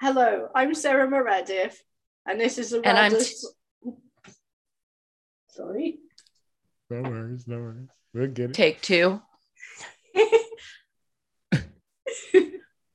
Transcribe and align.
Hello, 0.00 0.48
I'm 0.54 0.74
Sarah 0.74 1.08
Meredith, 1.08 1.82
and 2.26 2.38
this 2.40 2.58
is 2.58 2.70
the 2.70 2.82
And 2.84 2.98
I'm 2.98 3.12
t- 3.12 3.34
Sorry. 5.48 5.98
No 6.90 7.02
worries, 7.02 7.44
no 7.48 7.56
worries. 7.58 7.88
We'll 8.12 8.26
get 8.28 8.50
it. 8.50 8.54
Take 8.54 8.82
two. 8.82 9.20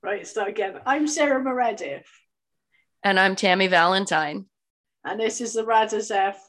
right, 0.03 0.25
start 0.27 0.49
again. 0.49 0.79
I'm 0.85 1.07
Sarah 1.07 1.43
Meredith, 1.43 2.05
And 3.03 3.19
I'm 3.19 3.35
Tammy 3.35 3.67
Valentine. 3.67 4.45
and 5.03 5.19
this 5.19 5.41
is 5.41 5.53
the 5.53 5.63
Radaz 5.63 6.11
F 6.11 6.39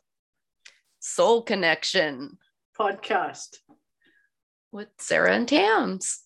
Soul 1.00 1.42
Connection 1.42 2.38
podcast. 2.78 3.56
with 4.70 4.88
Sarah 4.98 5.34
and 5.34 5.48
Tams. 5.48 6.20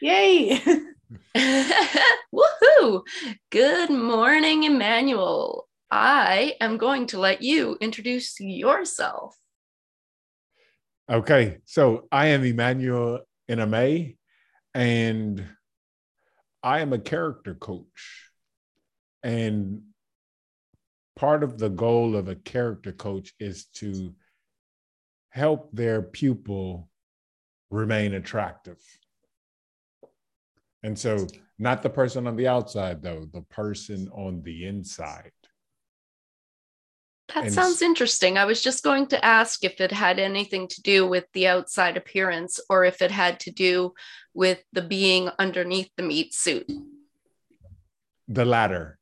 Yay! 0.00 0.60
Woohoo! 1.36 3.02
Good 3.50 3.90
morning, 3.90 4.64
Emmanuel. 4.64 5.68
I 5.90 6.54
am 6.60 6.78
going 6.78 7.06
to 7.08 7.18
let 7.18 7.42
you 7.42 7.76
introduce 7.80 8.40
yourself. 8.40 9.36
Okay, 11.10 11.58
so 11.66 12.06
I 12.10 12.28
am 12.28 12.44
Emmanuel 12.44 13.20
Iname, 13.50 14.16
and 14.72 15.44
I 16.62 16.80
am 16.80 16.92
a 16.92 16.98
character 16.98 17.54
coach. 17.54 18.30
And 19.22 19.82
part 21.16 21.42
of 21.42 21.58
the 21.58 21.68
goal 21.68 22.16
of 22.16 22.28
a 22.28 22.36
character 22.36 22.92
coach 22.92 23.34
is 23.38 23.66
to 23.74 24.14
help 25.28 25.70
their 25.72 26.02
pupil 26.02 26.88
remain 27.70 28.14
attractive. 28.14 28.78
And 30.82 30.98
so, 30.98 31.26
not 31.58 31.82
the 31.82 31.90
person 31.90 32.26
on 32.26 32.36
the 32.36 32.48
outside, 32.48 33.02
though, 33.02 33.24
the 33.32 33.42
person 33.42 34.08
on 34.12 34.42
the 34.42 34.66
inside. 34.66 35.30
That 37.34 37.44
And 37.44 37.52
sounds 37.52 37.82
interesting. 37.82 38.36
I 38.36 38.44
was 38.44 38.62
just 38.62 38.82
going 38.82 39.06
to 39.08 39.24
ask 39.24 39.64
if 39.64 39.80
it 39.80 39.92
had 39.92 40.18
anything 40.18 40.68
to 40.68 40.82
do 40.82 41.06
with 41.06 41.24
the 41.32 41.46
outside 41.46 41.96
appearance 41.96 42.60
or 42.68 42.84
if 42.84 43.00
it 43.00 43.10
had 43.10 43.40
to 43.40 43.50
do 43.50 43.94
with 44.34 44.62
the 44.72 44.82
being 44.82 45.30
underneath 45.38 45.90
the 45.96 46.02
meat 46.02 46.34
suit. 46.34 46.70
The 48.28 48.44
latter. 48.44 48.98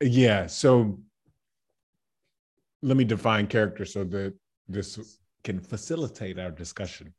Yeah. 0.00 0.46
So 0.46 0.98
let 2.82 2.96
me 2.96 3.04
define 3.04 3.46
character 3.46 3.84
so 3.84 4.04
that 4.04 4.34
this 4.68 5.18
can 5.44 5.60
facilitate 5.60 6.38
our 6.38 6.50
discussion. 6.50 7.14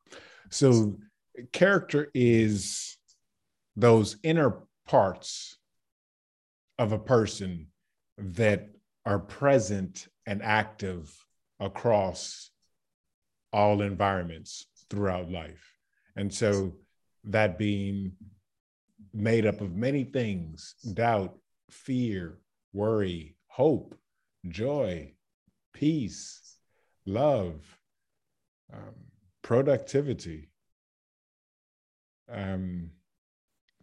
So, 0.50 0.98
character 1.52 2.10
is 2.14 2.95
those 3.76 4.18
inner 4.24 4.58
parts 4.88 5.58
of 6.78 6.92
a 6.92 7.00
person 7.00 7.68
that 8.18 8.70
are 9.06 9.20
present 9.20 10.08
and 10.26 10.42
active 10.42 11.14
across 11.60 12.50
all 13.54 13.82
environments 13.82 14.68
throughout 14.90 15.30
life. 15.32 15.78
And 16.16 16.34
so, 16.34 16.74
that 17.26 17.58
being 17.58 18.12
made 19.14 19.46
up 19.46 19.62
of 19.62 19.76
many 19.76 20.04
things 20.04 20.76
doubt, 20.94 21.38
fear, 21.70 22.38
worry, 22.74 23.36
hope, 23.48 23.96
joy, 24.48 25.14
peace, 25.74 26.58
love, 27.06 27.62
um, 28.74 28.94
productivity, 29.42 30.50
um, 32.30 32.90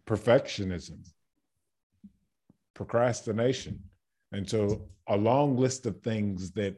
perfectionism, 0.07 0.99
procrastination. 2.73 3.79
And 4.31 4.49
so, 4.49 4.87
a 5.07 5.17
long 5.17 5.57
list 5.57 5.85
of 5.85 6.01
things 6.01 6.51
that 6.51 6.75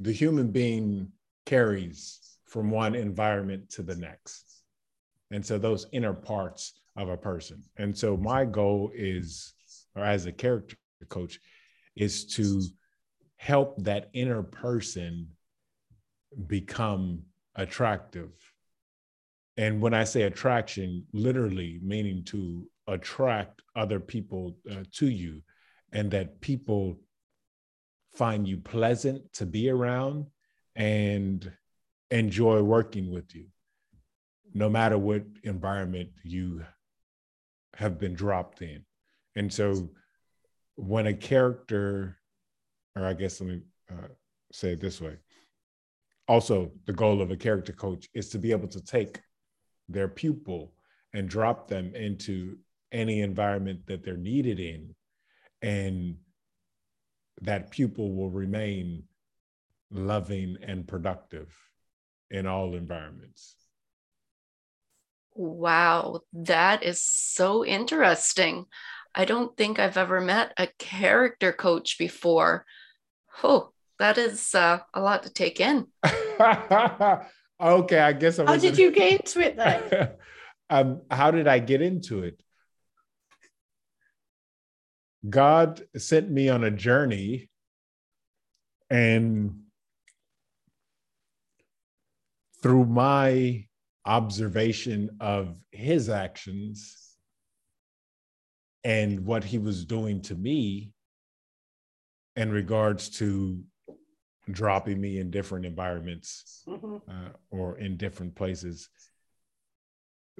the 0.00 0.12
human 0.12 0.50
being 0.50 1.12
carries 1.46 2.38
from 2.46 2.70
one 2.70 2.94
environment 2.94 3.70
to 3.70 3.82
the 3.82 3.96
next. 3.96 4.62
And 5.30 5.44
so 5.44 5.58
those 5.58 5.86
inner 5.92 6.14
parts 6.14 6.80
of 6.96 7.08
a 7.08 7.16
person. 7.16 7.62
And 7.76 7.96
so 7.96 8.16
my 8.16 8.44
goal 8.44 8.90
is, 8.94 9.54
or 9.94 10.04
as 10.04 10.26
a 10.26 10.32
character 10.32 10.76
coach, 11.08 11.38
is 11.96 12.24
to 12.34 12.62
help 13.36 13.82
that 13.84 14.10
inner 14.14 14.42
person 14.42 15.28
become 16.46 17.22
attractive. 17.54 18.30
And 19.58 19.82
when 19.82 19.92
I 19.92 20.04
say 20.04 20.22
attraction, 20.22 21.04
literally 21.12 21.80
meaning 21.82 22.24
to 22.26 22.66
attract 22.86 23.60
other 23.76 24.00
people 24.00 24.56
uh, 24.70 24.84
to 24.94 25.08
you, 25.08 25.42
and 25.92 26.10
that 26.12 26.40
people 26.40 26.98
find 28.14 28.48
you 28.48 28.56
pleasant 28.58 29.30
to 29.34 29.44
be 29.44 29.68
around 29.68 30.26
and 30.76 31.52
enjoy 32.10 32.62
working 32.62 33.10
with 33.10 33.34
you 33.34 33.46
no 34.54 34.68
matter 34.68 34.96
what 34.96 35.24
environment 35.44 36.08
you 36.22 36.64
have 37.74 37.98
been 37.98 38.14
dropped 38.14 38.62
in. 38.62 38.82
And 39.36 39.52
so 39.52 39.90
when 40.76 41.06
a 41.06 41.14
character, 41.14 42.16
or 42.96 43.04
I 43.04 43.12
guess 43.12 43.40
let 43.40 43.50
me 43.50 43.60
uh, 43.90 44.08
say 44.52 44.72
it 44.72 44.80
this 44.80 45.00
way 45.00 45.18
also, 46.28 46.70
the 46.84 46.92
goal 46.92 47.22
of 47.22 47.30
a 47.30 47.36
character 47.36 47.72
coach 47.72 48.08
is 48.14 48.28
to 48.28 48.38
be 48.38 48.50
able 48.52 48.68
to 48.68 48.82
take 48.82 49.18
their 49.88 50.08
pupil 50.08 50.72
and 51.12 51.28
drop 51.28 51.68
them 51.68 51.94
into 51.94 52.58
any 52.92 53.20
environment 53.20 53.86
that 53.86 54.04
they're 54.04 54.16
needed 54.16 54.60
in. 54.60 54.94
And 55.62 56.16
that 57.42 57.70
pupil 57.70 58.14
will 58.14 58.30
remain 58.30 59.04
loving 59.90 60.56
and 60.62 60.86
productive 60.86 61.54
in 62.30 62.46
all 62.46 62.74
environments. 62.74 63.56
Wow, 65.34 66.20
that 66.32 66.82
is 66.82 67.00
so 67.00 67.64
interesting. 67.64 68.66
I 69.14 69.24
don't 69.24 69.56
think 69.56 69.78
I've 69.78 69.96
ever 69.96 70.20
met 70.20 70.52
a 70.58 70.68
character 70.78 71.52
coach 71.52 71.96
before. 71.98 72.66
Oh, 73.42 73.70
that 73.98 74.18
is 74.18 74.54
uh, 74.54 74.80
a 74.92 75.00
lot 75.00 75.22
to 75.22 75.30
take 75.30 75.60
in. 75.60 75.86
okay, 77.60 77.98
I 77.98 78.12
guess 78.12 78.38
I 78.38 78.46
How 78.46 78.56
did 78.56 78.78
you 78.78 78.90
get 78.90 79.20
into 79.20 79.40
it 79.40 79.56
then? 79.56 80.10
um, 80.70 81.02
how 81.10 81.30
did 81.30 81.48
I 81.48 81.58
get 81.58 81.82
into 81.82 82.22
it? 82.22 82.40
God 85.28 85.82
sent 85.96 86.30
me 86.30 86.48
on 86.48 86.64
a 86.64 86.70
journey, 86.70 87.50
and 88.88 89.60
through 92.62 92.86
my 92.86 93.66
observation 94.04 95.10
of 95.20 95.56
his 95.70 96.08
actions 96.08 97.14
and 98.84 99.24
what 99.24 99.44
he 99.44 99.58
was 99.58 99.84
doing 99.84 100.22
to 100.22 100.34
me 100.34 100.92
in 102.36 102.50
regards 102.50 103.10
to 103.10 103.62
dropping 104.50 105.00
me 105.00 105.18
in 105.18 105.30
different 105.30 105.66
environments 105.66 106.64
Mhm. 106.66 107.02
uh, 107.08 107.32
or 107.50 107.78
in 107.78 107.96
different 107.96 108.34
places, 108.34 108.88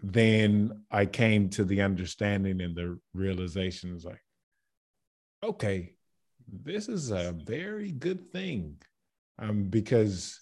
then 0.02 0.84
I 0.90 1.06
came 1.06 1.50
to 1.50 1.64
the 1.64 1.82
understanding 1.82 2.60
and 2.60 2.74
the 2.74 2.98
realization 3.14 3.94
is 3.94 4.04
like, 4.04 4.22
okay, 5.42 5.94
this 6.46 6.88
is 6.88 7.10
a 7.10 7.32
very 7.32 7.92
good 7.92 8.30
thing 8.32 8.80
um, 9.38 9.64
because 9.64 10.40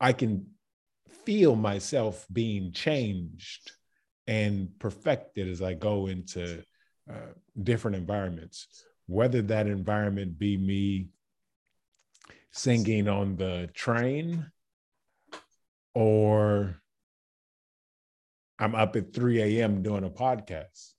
I 0.00 0.12
can 0.12 0.46
feel 1.24 1.56
myself 1.56 2.26
being 2.32 2.72
changed 2.72 3.72
and 4.26 4.78
perfected 4.78 5.48
as 5.48 5.62
I 5.62 5.74
go 5.74 6.06
into 6.06 6.62
uh, 7.10 7.32
different 7.62 7.96
environments, 7.96 8.84
whether 9.08 9.40
that 9.40 9.66
environment 9.66 10.38
be 10.38 10.56
me 10.56 11.08
singing 12.52 13.08
on 13.08 13.36
the 13.36 13.68
train 13.72 14.46
or 15.94 16.80
I'm 18.58 18.74
up 18.74 18.96
at 18.96 19.14
3 19.14 19.40
a.m. 19.40 19.82
doing 19.82 20.04
a 20.04 20.10
podcast. 20.10 20.92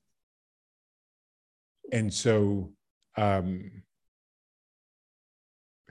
And 1.91 2.11
so 2.11 2.73
um, 3.15 3.83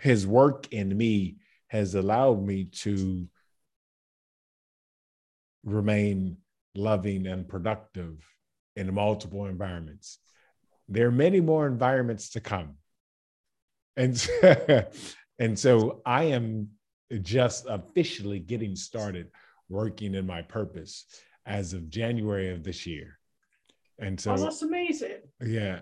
his 0.00 0.26
work 0.26 0.73
in 0.73 0.97
me 0.97 1.37
has 1.69 1.94
allowed 1.94 2.43
me 2.43 2.64
to 2.64 3.29
remain 5.64 6.38
loving 6.75 7.26
and 7.26 7.47
productive 7.47 8.25
in 8.75 8.93
multiple 8.93 9.47
environments. 9.47 10.19
There 10.88 11.06
are 11.08 11.12
many 11.12 11.40
more 11.40 11.67
environments 11.67 12.31
to 12.31 12.40
come. 12.40 12.76
And 13.96 14.19
so, 14.19 14.85
and 15.38 15.58
so 15.58 16.02
I 16.06 16.25
am 16.25 16.70
just 17.23 17.67
officially 17.69 18.38
getting 18.38 18.76
started 18.76 19.31
working 19.69 20.14
in 20.14 20.26
my 20.26 20.43
purpose 20.43 21.05
as 21.46 21.73
of 21.73 21.90
January 21.90 22.50
of 22.50 22.62
this 22.62 22.87
year. 22.87 23.19
And 23.99 24.20
so 24.20 24.32
oh, 24.32 24.37
that's 24.37 24.62
amazing. 24.62 25.23
Yeah. 25.40 25.81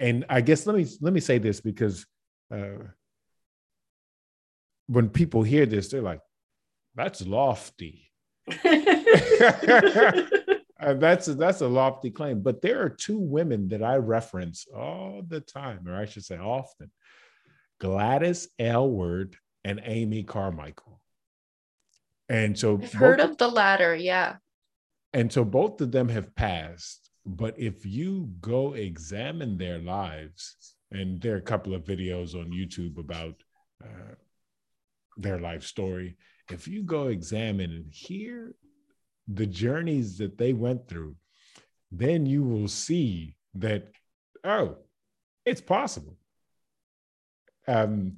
And 0.00 0.24
I 0.28 0.40
guess 0.40 0.66
let 0.66 0.76
me 0.76 0.86
let 1.00 1.12
me 1.12 1.20
say 1.20 1.38
this 1.38 1.60
because 1.60 2.04
uh, 2.52 2.84
when 4.86 5.08
people 5.08 5.42
hear 5.42 5.66
this, 5.66 5.88
they're 5.88 6.02
like, 6.02 6.20
that's 6.94 7.26
lofty. 7.26 8.10
Uh, 10.84 10.94
that's 10.94 11.28
a, 11.28 11.34
that's 11.34 11.62
a 11.62 11.66
lofty 11.66 12.10
claim, 12.10 12.42
but 12.42 12.60
there 12.60 12.82
are 12.82 12.90
two 12.90 13.18
women 13.18 13.68
that 13.68 13.82
I 13.82 13.96
reference 13.96 14.66
all 14.74 15.22
the 15.26 15.40
time, 15.40 15.88
or 15.88 15.96
I 15.96 16.04
should 16.04 16.24
say 16.24 16.36
often: 16.36 16.90
Gladys 17.80 18.48
Aylward 18.58 19.36
and 19.64 19.80
Amy 19.84 20.24
Carmichael. 20.24 21.00
And 22.28 22.58
so, 22.58 22.78
I've 22.82 22.92
heard 22.92 23.20
of 23.20 23.38
the 23.38 23.48
latter, 23.48 23.94
yeah. 23.94 24.36
And 25.14 25.32
so, 25.32 25.42
both 25.44 25.80
of 25.80 25.90
them 25.90 26.08
have 26.10 26.34
passed. 26.34 27.10
But 27.24 27.58
if 27.58 27.86
you 27.86 28.30
go 28.42 28.74
examine 28.74 29.56
their 29.56 29.78
lives, 29.78 30.74
and 30.90 31.20
there 31.20 31.32
are 31.34 31.38
a 31.38 31.42
couple 31.42 31.74
of 31.74 31.84
videos 31.84 32.34
on 32.34 32.50
YouTube 32.50 32.98
about 32.98 33.42
uh, 33.82 34.14
their 35.16 35.38
life 35.38 35.64
story. 35.64 36.16
If 36.50 36.68
you 36.68 36.82
go 36.82 37.08
examine 37.08 37.70
and 37.70 37.86
hear 37.90 38.54
the 39.28 39.46
journeys 39.46 40.18
that 40.18 40.38
they 40.38 40.52
went 40.52 40.88
through, 40.88 41.16
then 41.90 42.26
you 42.26 42.42
will 42.42 42.68
see 42.68 43.36
that, 43.54 43.88
oh, 44.42 44.76
it's 45.44 45.60
possible. 45.60 46.16
Um, 47.66 48.16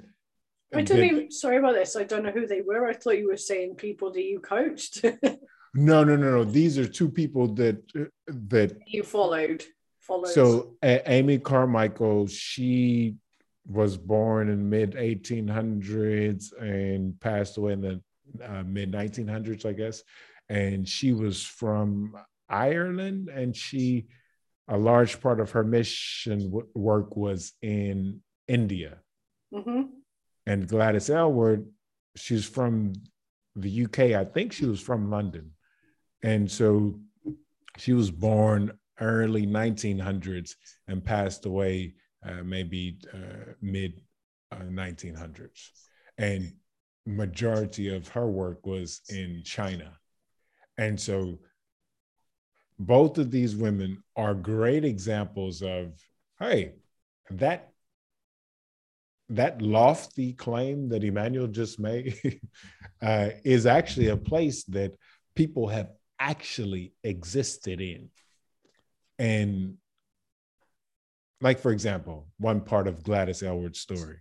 I 0.75 0.83
don't 0.83 1.05
even, 1.05 1.31
sorry 1.31 1.59
about 1.59 1.75
this. 1.75 1.97
I 1.97 2.05
don't 2.05 2.25
know 2.25 2.33
who 2.33 2.47
they 2.47 2.61
were. 2.61 2.87
I 2.87 2.93
thought 2.93 3.19
you 3.19 3.29
were 3.29 3.37
saying 3.37 3.77
people 3.77 4.13
that 4.13 4.23
you 4.23 4.41
coached. 4.41 5.05
no, 5.75 6.05
no, 6.05 6.17
no, 6.17 6.17
no. 6.17 6.45
These 6.45 6.77
are 6.79 6.89
two 6.89 7.09
people 7.09 7.49
that 7.55 7.81
that 8.27 8.77
you 8.87 9.05
followed. 9.05 9.65
Followed. 10.01 10.29
So 10.29 10.75
Amy 10.83 11.39
Carmichael, 11.39 12.27
she 12.27 13.17
was 13.65 13.97
born 13.97 14.49
in 14.49 14.69
mid 14.69 14.93
1800s 14.95 16.53
and 16.61 17.19
passed 17.21 17.59
away 17.59 17.73
in 17.75 17.81
the 17.81 18.01
uh, 18.45 18.65
mid 18.65 18.93
1900s, 18.93 19.65
I 19.65 19.73
guess 19.73 20.03
and 20.49 20.89
she 20.89 21.13
was 21.13 21.43
from 21.43 22.15
Ireland, 22.49 23.29
and 23.29 23.55
she 23.55 24.07
a 24.69 24.77
large 24.77 25.21
part 25.21 25.41
of 25.41 25.53
her 25.53 25.65
mission 25.65 26.51
w- 26.51 26.67
work 26.75 27.17
was 27.17 27.53
in 27.63 28.21
India. 28.49 28.99
Mm-hmm. 29.55 29.83
And 30.47 30.69
Gladys 30.69 31.09
Aylward, 31.09 31.67
she's 32.17 32.45
from 32.45 32.95
the 33.55 33.85
UK. 33.85 33.99
I 34.21 34.25
think 34.25 34.53
she 34.53 34.67
was 34.67 34.81
from 34.81 35.11
London, 35.11 35.53
and 36.23 36.51
so 36.51 36.99
she 37.79 37.93
was 37.93 38.11
born 38.11 38.73
early 39.01 39.47
1900s 39.47 40.55
and 40.89 41.05
passed 41.05 41.45
away 41.45 41.95
uh, 42.25 42.43
maybe 42.43 42.99
uh, 43.13 43.53
mid 43.61 44.01
uh, 44.53 44.57
1900s. 44.57 45.71
And 46.19 46.53
majority 47.05 47.95
of 47.95 48.09
her 48.09 48.27
work 48.27 48.67
was 48.67 49.03
in 49.09 49.43
China. 49.45 49.97
And 50.79 51.01
so 51.01 51.39
both 52.79 53.19
of 53.19 53.31
these 53.31 53.57
women 53.57 54.03
are 54.17 54.35
great 54.35 54.85
examples 54.85 55.63
of, 55.63 55.93
hey, 56.39 56.75
that 57.31 57.71
that 59.29 59.61
lofty 59.61 60.33
claim 60.33 60.89
that 60.91 61.03
Emmanuel 61.03 61.49
just 61.49 61.81
made 61.81 62.41
uh, 63.03 63.31
is 63.45 63.67
actually 63.67 64.09
a 64.09 64.17
place 64.17 64.63
that 64.65 64.95
people 65.35 65.67
have 65.67 65.91
actually 66.21 66.93
existed 67.03 67.81
in. 67.81 68.09
And 69.19 69.79
like, 71.41 71.59
for 71.59 71.73
example, 71.73 72.29
one 72.39 72.61
part 72.61 72.87
of 72.87 73.03
Gladys 73.03 73.43
Aylward's 73.43 73.81
story, 73.81 74.19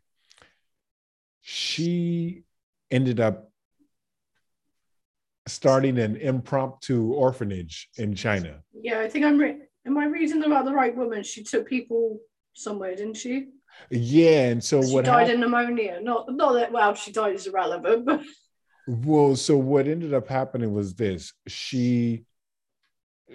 she 1.42 2.44
ended 2.90 3.19
up 3.19 3.51
starting 5.47 5.97
an 6.00 6.15
impromptu 6.15 7.13
orphanage 7.13 7.89
in 7.97 8.15
China. 8.15 8.62
Yeah, 8.74 9.00
I 9.00 9.09
think 9.09 9.25
I'm. 9.25 9.38
Re- 9.38 9.62
am 9.86 9.97
I 9.97 10.06
reading 10.06 10.44
about 10.44 10.65
the 10.65 10.74
right 10.74 10.95
woman? 10.95 11.24
She 11.24 11.44
took 11.44 11.68
people 11.68 12.19
somewhere, 12.53 12.95
didn't 12.95 13.18
she? 13.18 13.50
Yeah, 13.89 14.47
and 14.47 14.63
so 14.63 14.81
she 14.81 14.94
what? 14.94 15.06
Died 15.06 15.30
of 15.30 15.39
pneumonia. 15.39 16.00
Not, 16.01 16.31
not 16.31 16.53
that. 16.53 16.71
Well, 16.71 16.94
she 16.95 17.12
died 17.12 17.36
is 17.36 17.47
irrelevant, 17.47 18.06
but. 18.06 18.21
Well, 18.88 19.36
so 19.36 19.57
what 19.57 19.88
ended 19.88 20.13
up 20.13 20.27
happening 20.27 20.71
was 20.71 20.94
this: 20.94 21.33
she, 21.48 22.25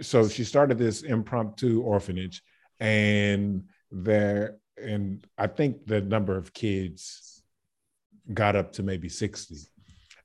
so 0.00 0.28
she 0.28 0.44
started 0.44 0.78
this 0.78 1.02
impromptu 1.02 1.82
orphanage, 1.82 2.40
and 2.78 3.64
there, 3.90 4.58
and 4.80 5.26
I 5.36 5.48
think 5.48 5.86
the 5.86 6.02
number 6.02 6.36
of 6.36 6.52
kids 6.52 7.42
got 8.32 8.54
up 8.54 8.74
to 8.74 8.84
maybe 8.84 9.08
sixty 9.08 9.56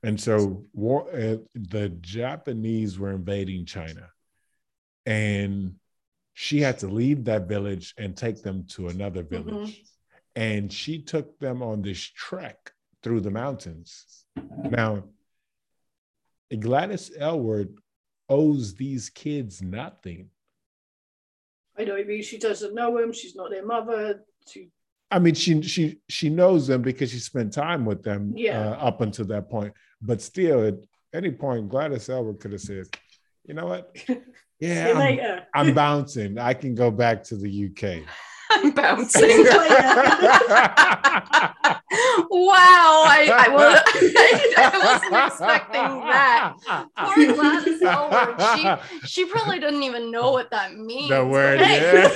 and 0.06 0.20
so 0.20 0.64
war, 0.72 1.08
uh, 1.12 1.38
the 1.54 1.88
Japanese 2.00 2.96
were 2.96 3.10
invading 3.10 3.66
China, 3.66 4.08
and 5.04 5.74
she 6.34 6.60
had 6.60 6.78
to 6.78 6.86
leave 6.86 7.24
that 7.24 7.48
village 7.48 7.92
and 7.98 8.16
take 8.16 8.40
them 8.40 8.66
to 8.68 8.86
another 8.86 9.24
mm-hmm. 9.24 9.48
village. 9.50 9.70
Mm-hmm. 9.70 9.82
And 10.36 10.72
she 10.72 11.02
took 11.02 11.38
them 11.40 11.60
on 11.60 11.82
this 11.82 11.98
trek 11.98 12.70
through 13.02 13.22
the 13.22 13.30
mountains. 13.30 14.24
Now, 14.62 15.04
Gladys 16.56 17.10
Aylward 17.18 17.76
owes 18.28 18.74
these 18.74 19.10
kids 19.10 19.60
nothing. 19.60 20.28
I 21.76 21.84
know. 21.84 21.96
I 21.96 22.04
mean, 22.04 22.22
she 22.22 22.38
doesn't 22.38 22.74
know 22.74 23.00
them. 23.00 23.12
She's 23.12 23.34
not 23.34 23.50
their 23.50 23.66
mother. 23.66 24.24
She. 24.48 24.70
I 25.10 25.18
mean, 25.18 25.34
she 25.34 25.62
she 25.62 25.98
she 26.08 26.30
knows 26.30 26.66
them 26.66 26.82
because 26.82 27.10
she 27.10 27.18
spent 27.18 27.52
time 27.52 27.84
with 27.84 28.02
them 28.02 28.32
yeah. 28.34 28.70
uh, 28.70 28.74
up 28.74 29.00
until 29.00 29.26
that 29.26 29.48
point. 29.48 29.72
But 30.02 30.20
still, 30.20 30.66
at 30.66 30.74
any 31.14 31.30
point, 31.30 31.68
Gladys 31.68 32.08
Aylward 32.08 32.40
could 32.40 32.52
have 32.52 32.60
said, 32.60 32.86
you 33.44 33.54
know 33.54 33.66
what? 33.66 33.96
Yeah, 34.58 35.42
I'm, 35.52 35.68
I'm, 35.68 35.74
bouncing. 35.74 36.38
I 36.38 36.54
can 36.54 36.74
go 36.74 36.90
back 36.90 37.22
to 37.24 37.36
the 37.36 37.66
UK. 37.66 38.02
I'm 38.50 38.70
bouncing. 38.70 39.28
wow, 42.30 43.04
I, 43.04 43.28
I, 43.30 43.48
was, 43.50 43.78
I, 44.56 44.70
wasn't 44.82 45.14
expecting 45.26 45.82
that. 45.82 46.54
Poor 46.96 47.34
Gladys 47.34 47.82
Aylward. 47.82 48.80
She, 49.02 49.06
she 49.06 49.26
probably 49.26 49.58
doesn't 49.58 49.82
even 49.82 50.10
know 50.10 50.30
what 50.30 50.50
that 50.52 50.74
means. 50.74 51.10
The 51.10 51.26
word, 51.26 51.60
hey, 51.60 51.92
yeah. 51.92 52.08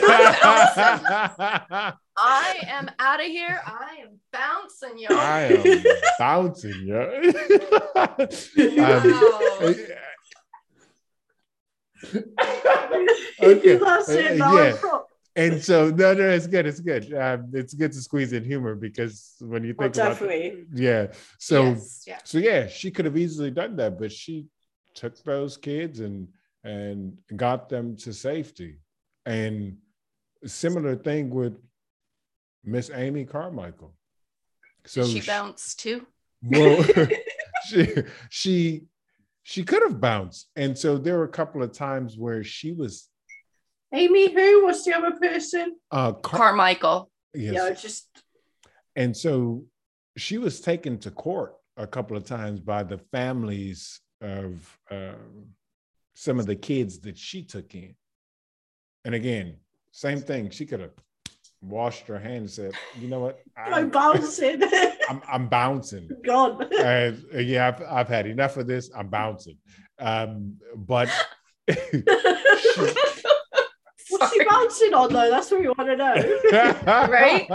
I 2.23 2.67
am 2.69 2.91
out 2.99 3.21
of 3.21 3.27
here. 3.27 3.61
I 3.65 4.01
am 4.03 4.19
bouncing, 4.33 4.99
y'all. 4.99 5.17
I 5.17 5.43
am 5.43 5.85
bouncing, 6.19 6.87
yo. 6.87 7.23
um, 7.97 8.11
okay. 13.43 13.79
Uh, 13.79 14.05
yeah. 14.09 14.77
And 15.37 15.63
so 15.63 15.91
no, 15.91 16.13
no, 16.13 16.29
it's 16.29 16.47
good. 16.47 16.67
It's 16.67 16.81
good. 16.81 17.15
Um, 17.15 17.51
it's 17.55 17.73
good 17.73 17.93
to 17.93 18.01
squeeze 18.01 18.33
in 18.33 18.45
humor 18.45 18.75
because 18.75 19.37
when 19.41 19.65
you 19.65 19.75
think 19.75 19.97
about 19.97 20.21
it, 20.23 20.67
yeah. 20.75 21.07
So 21.39 21.65
yes, 21.65 22.05
yeah. 22.07 22.19
so 22.25 22.39
yeah, 22.39 22.67
she 22.67 22.91
could 22.91 23.05
have 23.05 23.17
easily 23.17 23.51
done 23.51 23.77
that, 23.77 23.99
but 23.99 24.13
she 24.13 24.47
took 24.95 25.23
those 25.23 25.57
kids 25.57 26.01
and 26.01 26.29
and 26.65 27.17
got 27.35 27.69
them 27.69 27.97
to 27.99 28.13
safety. 28.13 28.79
And 29.25 29.77
similar 30.45 30.97
thing 30.97 31.31
with 31.31 31.57
Miss 32.65 32.91
Amy 32.93 33.25
Carmichael. 33.25 33.95
So 34.87 35.03
Did 35.03 35.11
she, 35.11 35.21
she 35.21 35.27
bounced 35.27 35.81
too. 35.81 36.07
Well, 36.43 36.83
she 37.69 37.89
she 38.29 38.83
she 39.43 39.65
could 39.65 39.83
have 39.83 40.01
bounced, 40.01 40.49
and 40.57 40.77
so 40.77 40.99
there 40.99 41.19
were 41.19 41.25
a 41.25 41.29
couple 41.29 41.63
of 41.63 41.73
times 41.73 42.17
where 42.17 42.45
she 42.45 42.73
was. 42.73 43.09
Amy, 43.93 44.33
who 44.33 44.65
was 44.65 44.85
the 44.85 44.95
other 44.95 45.13
person? 45.13 45.77
Uh, 45.91 46.13
Car- 46.13 46.39
Carmichael. 46.39 47.11
Yes. 47.35 47.55
Yeah, 47.55 47.71
just. 47.71 48.09
And 48.95 49.17
so 49.17 49.65
she 50.17 50.39
was 50.39 50.61
taken 50.61 50.99
to 50.99 51.11
court 51.11 51.55
a 51.77 51.87
couple 51.87 52.17
of 52.17 52.25
times 52.25 52.61
by 52.61 52.83
the 52.83 52.99
families 52.99 54.01
of 54.21 54.79
uh, 54.91 55.15
some 56.15 56.39
of 56.39 56.47
the 56.47 56.57
kids 56.57 57.01
that 57.01 57.17
she 57.17 57.43
took 57.43 57.75
in. 57.75 57.95
And 59.05 59.15
again, 59.15 59.57
same 59.93 60.21
thing. 60.21 60.51
She 60.51 60.67
could 60.67 60.81
have 60.81 60.93
washed 61.63 62.07
her 62.07 62.19
hands 62.19 62.59
and 62.59 62.73
said, 62.73 62.81
"You 63.01 63.09
know 63.09 63.21
what? 63.21 63.41
I'm, 63.57 63.75
I'm 63.75 63.91
bouncing. 63.91 64.63
I'm, 65.09 65.23
I'm 65.29 65.49
bouncing. 65.49 66.09
God. 66.25 66.73
Uh, 66.73 67.13
yeah, 67.35 67.69
I've, 67.69 67.83
I've 67.83 68.09
had 68.09 68.27
enough 68.27 68.57
of 68.57 68.67
this. 68.67 68.91
I'm 68.97 69.09
bouncing. 69.09 69.59
Um, 69.99 70.57
but 70.75 71.09
she, 71.69 71.77
what's 74.09 74.33
she 74.33 74.45
bouncing 74.45 74.95
on 74.95 75.13
though? 75.13 75.31
That's 75.31 75.51
what 75.51 75.61
we 75.61 75.69
want 75.69 75.89
to 75.89 75.97
know, 75.97 76.15
right? 77.09 77.47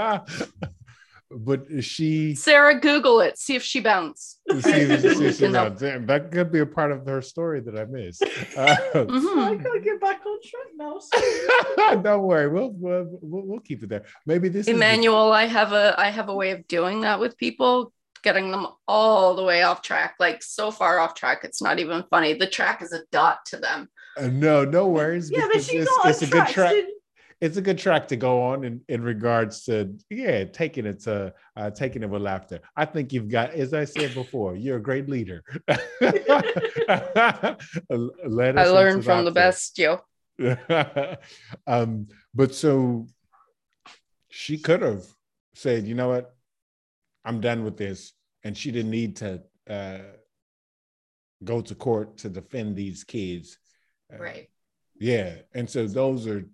But 1.38 1.66
she, 1.84 2.34
Sarah, 2.36 2.80
Google 2.80 3.20
it. 3.20 3.38
See 3.38 3.56
if 3.56 3.62
she 3.64 3.82
bounced. 3.82 4.40
See, 4.62 4.62
see, 4.98 5.32
see, 5.34 5.46
You 5.46 5.52
know. 5.52 5.70
damn, 5.70 6.06
that 6.06 6.32
could 6.32 6.50
be 6.50 6.60
a 6.60 6.66
part 6.66 6.92
of 6.94 7.06
her 7.08 7.22
story 7.22 7.60
that 7.62 7.78
I 7.78 7.84
missed. 7.86 8.24
Uh, 8.58 8.76
Mhm. 8.94 9.38
I 9.44 9.56
gotta 9.56 9.82
get 9.82 10.00
back 10.00 10.22
on 10.26 10.40
track 10.42 10.68
now. 10.78 11.96
Don't 12.02 12.24
worry, 12.24 12.48
we'll, 12.48 12.70
we'll 12.72 13.20
we'll 13.22 13.46
we'll 13.46 13.60
keep 13.60 13.84
it 13.84 13.90
there. 13.90 14.06
Maybe 14.26 14.48
this 14.48 14.62
is 14.62 14.66
the- 14.68 14.72
Emmanuel, 14.74 15.32
I 15.34 15.46
have 15.46 15.74
a 15.74 15.94
I 15.98 16.10
have 16.10 16.30
a 16.30 16.34
way 16.36 16.52
of 16.52 16.66
doing 16.70 17.02
that 17.02 17.20
with 17.20 17.38
people, 17.38 17.92
getting 18.24 18.50
them 18.52 18.68
all 18.88 19.36
the 19.36 19.44
way 19.44 19.64
off 19.64 19.82
track, 19.82 20.16
like 20.20 20.42
so 20.42 20.72
far 20.72 21.00
off 21.00 21.16
track, 21.16 21.40
it's 21.44 21.62
not 21.62 21.80
even 21.80 22.04
funny. 22.10 22.34
The 22.34 22.48
track 22.48 22.82
is 22.82 22.94
a 22.94 23.02
dot 23.12 23.40
to 23.48 23.58
them. 23.58 23.90
Uh, 24.18 24.28
no, 24.28 24.64
no 24.64 24.88
worries. 24.88 25.30
yeah, 25.30 25.42
but 25.42 25.50
because 25.50 25.68
she 25.68 25.78
it's, 25.80 25.90
got 25.98 26.10
it's 26.10 26.22
a 26.22 26.26
good 26.28 26.32
track. 26.48 26.50
attracted. 26.52 26.86
It's 27.42 27.58
a 27.58 27.62
good 27.62 27.78
track 27.78 28.08
to 28.10 28.16
go 28.16 28.42
on 28.42 28.64
in, 28.64 28.82
in 28.88 29.04
regards 29.04 29.64
to 29.66 29.94
yeah, 30.10 30.46
taking 30.46 30.86
it 30.86 31.02
to 31.02 31.34
uh, 31.56 31.72
taking 31.72 32.04
it 32.04 32.10
with 32.10 32.22
laughter. 32.22 32.60
I 32.76 32.86
think 32.86 33.12
you've 33.12 33.30
got, 33.30 33.52
as 33.52 33.74
I 33.74 33.86
said 33.86 34.14
before, 34.14 34.56
you're 34.56 34.78
a 34.78 34.82
great 34.82 35.10
leader. 35.10 35.44
Led 35.68 35.82
I 38.58 38.68
learned 38.68 39.04
from 39.04 39.26
the 39.26 39.32
best, 39.34 39.78
yo. 39.78 40.00
um, 41.68 42.08
but 42.34 42.56
so 42.56 43.08
she 44.30 44.58
could 44.58 44.82
have 44.82 45.04
said, 45.54 45.88
you 45.88 45.96
know 45.96 46.10
what, 46.10 46.36
I'm 47.24 47.42
done 47.42 47.64
with 47.64 47.78
this, 47.78 48.14
and 48.44 48.58
she 48.58 48.72
didn't 48.72 48.92
need 48.92 49.18
to 49.18 49.42
uh, 49.70 50.00
go 51.44 51.62
to 51.62 51.76
court 51.76 52.18
to 52.20 52.30
defend 52.30 52.76
these 52.76 53.04
kids. 53.04 53.58
Uh, 54.14 54.22
Right. 54.22 54.50
Yeah, 54.98 55.36
and 55.54 55.70
so 55.70 55.88
those 55.88 56.26
are 56.26 56.46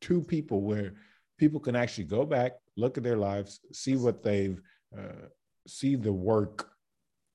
two 0.00 0.22
people 0.22 0.62
where 0.62 0.94
people 1.38 1.60
can 1.60 1.76
actually 1.76 2.04
go 2.04 2.24
back, 2.24 2.52
look 2.76 2.96
at 2.96 3.04
their 3.04 3.16
lives, 3.16 3.60
see 3.72 3.96
what 3.96 4.22
they've, 4.22 4.60
uh, 4.96 5.26
see 5.66 5.96
the 5.96 6.12
work 6.12 6.70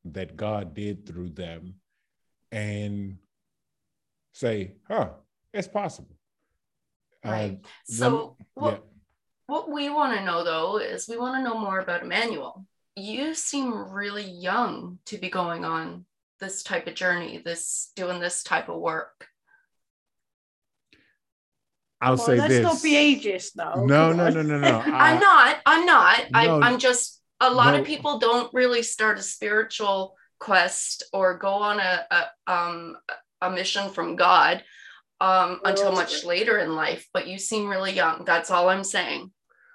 that 0.05 0.35
God 0.35 0.73
did 0.73 1.05
through 1.05 1.29
them, 1.29 1.75
and 2.51 3.17
say, 4.33 4.75
"Huh, 4.87 5.11
it's 5.53 5.67
possible." 5.67 6.15
Uh, 7.25 7.29
Right. 7.29 7.63
the- 7.87 7.93
So 7.93 8.37
what 8.53 8.73
yeah. 8.73 8.79
what 9.47 9.69
we 9.71 9.89
want 9.89 10.17
to 10.17 10.23
know 10.23 10.43
though 10.43 10.77
is 10.77 11.07
we 11.09 11.17
want 11.17 11.35
to 11.37 11.43
know 11.43 11.57
more 11.59 11.79
about 11.79 12.03
Emmanuel. 12.03 12.65
You 12.95 13.33
seem 13.33 13.91
really 13.91 14.29
young 14.29 14.99
to 15.05 15.17
be 15.17 15.29
going 15.29 15.65
on 15.65 16.05
this 16.39 16.63
type 16.63 16.87
of 16.87 16.95
journey, 16.95 17.39
this 17.39 17.91
doing 17.95 18.19
this 18.19 18.43
type 18.43 18.69
of 18.69 18.79
work. 18.79 19.27
I'll 22.01 22.15
Come 22.15 22.21
on, 22.21 22.25
say 22.27 22.37
let's 22.37 22.53
this. 22.53 22.63
not 22.63 22.83
be 22.83 22.93
ageist 22.93 23.53
though. 23.55 23.85
no, 23.85 24.13
no, 24.13 24.29
no, 24.29 24.41
no, 24.41 24.57
no. 24.57 24.79
I'm 24.85 25.19
not. 25.19 25.57
I'm 25.65 25.85
not. 25.85 26.25
I, 26.33 26.47
No. 26.47 26.61
I'm 26.61 26.79
just. 26.79 27.17
A 27.41 27.49
lot 27.49 27.73
No. 27.73 27.79
of 27.79 27.85
people 27.85 28.19
don't 28.19 28.53
really 28.53 28.81
start 28.83 29.17
a 29.17 29.21
spiritual 29.21 30.15
quest 30.39 31.03
or 31.13 31.37
go 31.37 31.49
on 31.49 31.79
a, 31.79 32.05
a 32.11 32.51
um 32.51 32.97
a 33.41 33.49
mission 33.49 33.89
from 33.89 34.15
God 34.17 34.63
um 35.21 35.59
until 35.63 35.93
much 35.93 36.25
later 36.25 36.57
in 36.59 36.75
life. 36.75 37.07
But 37.13 37.27
you 37.27 37.37
seem 37.37 37.69
really 37.69 37.93
young. 37.93 38.23
That's 38.25 38.51
all 38.51 38.69
I'm 38.69 38.83
saying. 38.83 39.31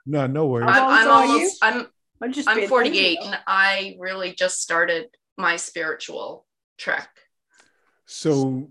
No, 0.06 0.26
no 0.26 0.46
worries. 0.46 0.68
I'm, 0.70 0.84
I'm 0.84 1.10
almost. 1.10 1.56
I'm 1.62 1.86
I'm 2.22 2.32
just. 2.32 2.48
I'm 2.48 2.68
48 2.68 3.18
and 3.22 3.38
I 3.46 3.96
really 3.98 4.34
just 4.34 4.60
started 4.60 5.08
my 5.38 5.56
spiritual 5.56 6.46
trek. 6.78 7.08
So 8.06 8.68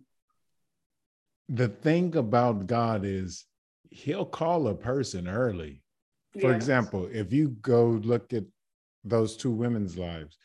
the 1.53 1.67
thing 1.67 2.15
about 2.15 2.65
God 2.65 3.05
is 3.05 3.45
he'll 3.91 4.25
call 4.25 4.67
a 4.67 4.73
person 4.73 5.27
early. 5.27 5.83
For 6.41 6.49
Yeah. 6.49 6.55
example, 6.55 7.05
if 7.11 7.31
you 7.31 7.49
go 7.49 7.85
look 7.91 8.33
at 8.33 8.45
those 9.03 9.37
two 9.37 9.51
women's 9.51 9.95
lives, 9.97 10.35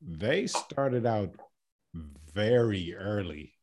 they 0.00 0.46
started 0.46 1.04
out 1.04 1.34
very 2.32 2.94
early. 2.94 3.54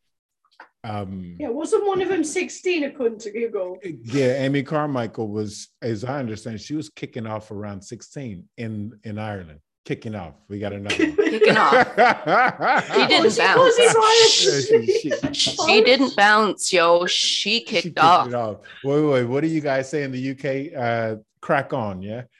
Um, 0.84 1.38
Yeah, 1.40 1.50
wasn't 1.50 1.86
one 1.88 2.02
of 2.02 2.10
them 2.10 2.25
16 2.25 2.84
according 2.84 3.20
to 3.20 3.32
Google? 3.32 3.78
yeah, 3.84 4.34
Amy 4.44 4.63
Carmichael 4.63 5.30
was, 5.30 5.70
as 5.82 6.04
I 6.04 6.20
understand, 6.20 6.60
she 6.60 6.75
was 6.75 6.90
kicking 6.90 7.25
off 7.25 7.50
around 7.52 7.82
16 7.82 8.50
in 8.58 9.00
in 9.06 9.18
Ireland. 9.18 9.62
Kicking 9.86 10.16
off. 10.16 10.36
We 10.48 10.60
got 10.60 10.72
another 10.72 10.96
one. 11.08 11.16
Kicking 11.18 11.58
off. 11.58 11.88
He 12.96 13.08
didn't 13.08 13.24
Was 13.24 13.36
he- 13.38 13.44
bounce. 13.44 13.58
was 13.58 14.70
he 14.70 15.00
She- 15.02 15.34
she- 15.34 15.56
She 15.58 15.82
didn't 15.84 16.16
bounce, 16.16 16.72
yo. 16.72 17.06
She 17.06 17.58
She 17.60 17.62
kicked 17.62 18.00
off. 18.00 18.28
it 18.30 18.34
off. 18.34 18.58
Wait, 18.84 19.02
wait, 19.02 19.24
what 19.25 19.42
do 19.42 19.48
you 19.48 19.60
guys 19.60 19.90
say 19.90 20.04
in 20.04 20.12
the 20.12 20.32
UK? 20.32 20.74
Uh, 20.78 21.16
crack 21.42 21.74
on, 21.74 22.02
yeah. 22.02 22.24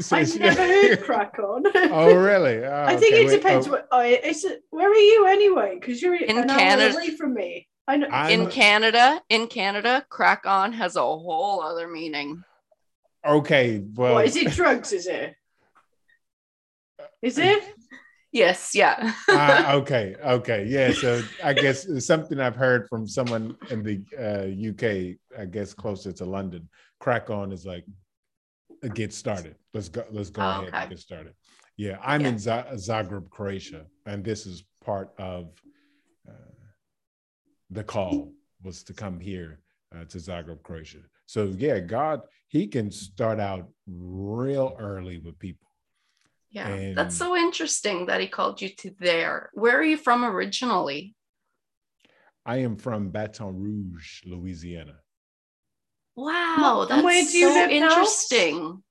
So 0.00 0.16
I've 0.16 0.38
never 0.38 0.60
heard 0.62 1.02
crack 1.02 1.38
on. 1.38 1.62
oh, 1.74 2.14
really? 2.14 2.62
Oh, 2.64 2.84
I 2.84 2.96
think 2.96 3.14
okay, 3.14 3.22
it 3.24 3.26
wait, 3.28 3.36
depends. 3.36 3.66
oh, 3.66 3.70
What, 3.72 3.88
oh, 3.92 4.00
it's 4.00 4.44
where 4.70 4.90
are 4.90 4.94
you 4.94 5.26
anyway? 5.26 5.78
Because 5.80 6.00
you're 6.02 6.14
In 6.16 6.46
Canada- 6.48 6.94
away 6.94 7.16
from 7.16 7.32
me. 7.34 7.66
I 7.88 7.96
know. 7.98 8.06
I'm- 8.08 8.30
In 8.40 8.50
Canada, 8.50 9.20
in 9.30 9.46
Canada, 9.46 10.04
crack 10.10 10.44
on 10.46 10.72
has 10.74 10.96
a 10.96 11.00
whole 11.00 11.62
other 11.62 11.86
meaning. 11.88 12.42
okay, 13.26 13.82
well, 13.94 14.14
what 14.14 14.24
is 14.26 14.36
it? 14.36 14.50
Drugs? 14.52 14.92
Is 14.92 15.06
it? 15.06 15.34
Is 17.26 17.38
it? 17.38 17.64
Yes, 18.30 18.72
yeah. 18.72 19.12
ah, 19.30 19.72
okay, 19.80 20.14
okay, 20.22 20.64
yeah. 20.68 20.92
So 20.92 21.20
I 21.42 21.54
guess 21.54 21.84
it's 21.86 22.06
something 22.06 22.38
I've 22.38 22.54
heard 22.54 22.86
from 22.88 23.08
someone 23.08 23.56
in 23.70 23.82
the 23.82 23.96
uh, 24.16 24.46
UK. 24.70 25.16
I 25.40 25.46
guess 25.46 25.74
closer 25.74 26.12
to 26.12 26.24
London. 26.24 26.68
Crack 27.00 27.28
on 27.30 27.50
is 27.50 27.66
like 27.66 27.84
uh, 28.84 28.88
get 28.88 29.12
started. 29.12 29.56
Let's 29.74 29.88
go. 29.88 30.04
Let's 30.12 30.30
go 30.30 30.42
Oh, 30.42 30.50
ahead 30.50 30.68
okay. 30.68 30.76
and 30.82 30.90
get 30.90 31.00
started. 31.00 31.34
Yeah, 31.76 31.98
I'm 32.00 32.20
Yeah. 32.20 32.28
in 32.28 32.38
Z- 32.38 32.50
Zagreb, 32.86 33.28
Croatia, 33.30 33.86
and 34.06 34.24
this 34.24 34.46
is 34.46 34.62
part 34.84 35.10
of 35.18 35.50
uh, 36.28 36.32
the 37.70 37.82
call 37.82 38.32
was 38.62 38.84
to 38.84 38.92
come 38.92 39.18
here 39.18 39.58
uh, 39.94 40.04
to 40.04 40.18
Zagreb, 40.18 40.62
Croatia. 40.62 40.98
So 41.26 41.52
yeah, 41.58 41.80
God, 41.80 42.20
He 42.46 42.68
can 42.68 42.92
start 42.92 43.40
out 43.40 43.66
real 43.88 44.76
early 44.78 45.18
with 45.18 45.36
people. 45.40 45.65
Yeah. 46.56 46.68
And- 46.68 46.96
That's 46.96 47.14
so 47.16 47.36
interesting 47.36 48.06
that 48.06 48.22
he 48.22 48.28
called 48.28 48.62
you 48.62 48.70
to 48.80 48.90
there. 48.98 49.50
Where 49.52 49.78
are 49.78 49.84
you 49.84 49.98
from 49.98 50.24
originally? 50.24 51.14
I 52.46 52.58
am 52.58 52.76
from 52.76 53.10
Baton 53.10 53.54
Rouge, 53.58 54.22
Louisiana. 54.24 54.96
Wow, 56.14 56.86
that's 56.88 57.04
where 57.04 57.22
do 57.22 57.36
you 57.38 57.48
so 57.48 57.54
live 57.54 57.70
now? 57.70 57.76
interesting. 57.76 58.82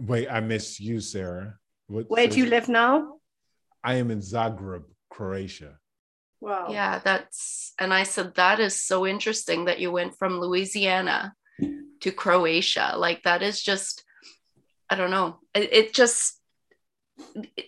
Wait, 0.00 0.28
I 0.28 0.40
miss 0.40 0.80
you, 0.80 0.98
Sarah. 0.98 1.56
What, 1.86 2.10
Where 2.10 2.26
do 2.26 2.36
you 2.36 2.46
live 2.46 2.68
now? 2.68 3.20
I 3.84 3.94
am 3.94 4.10
in 4.10 4.18
Zagreb, 4.18 4.82
Croatia. 5.08 5.78
Wow. 6.40 6.66
Yeah, 6.70 6.98
that's 6.98 7.74
and 7.78 7.94
I 7.94 8.02
said 8.02 8.34
that 8.34 8.58
is 8.58 8.82
so 8.82 9.06
interesting 9.06 9.66
that 9.66 9.78
you 9.78 9.92
went 9.92 10.18
from 10.18 10.40
Louisiana 10.40 11.32
to 12.00 12.10
Croatia. 12.10 12.94
Like 12.96 13.22
that 13.22 13.42
is 13.42 13.62
just 13.62 14.02
I 14.90 14.96
don't 14.96 15.10
know. 15.12 15.38
It, 15.54 15.72
it 15.72 15.94
just 15.94 16.37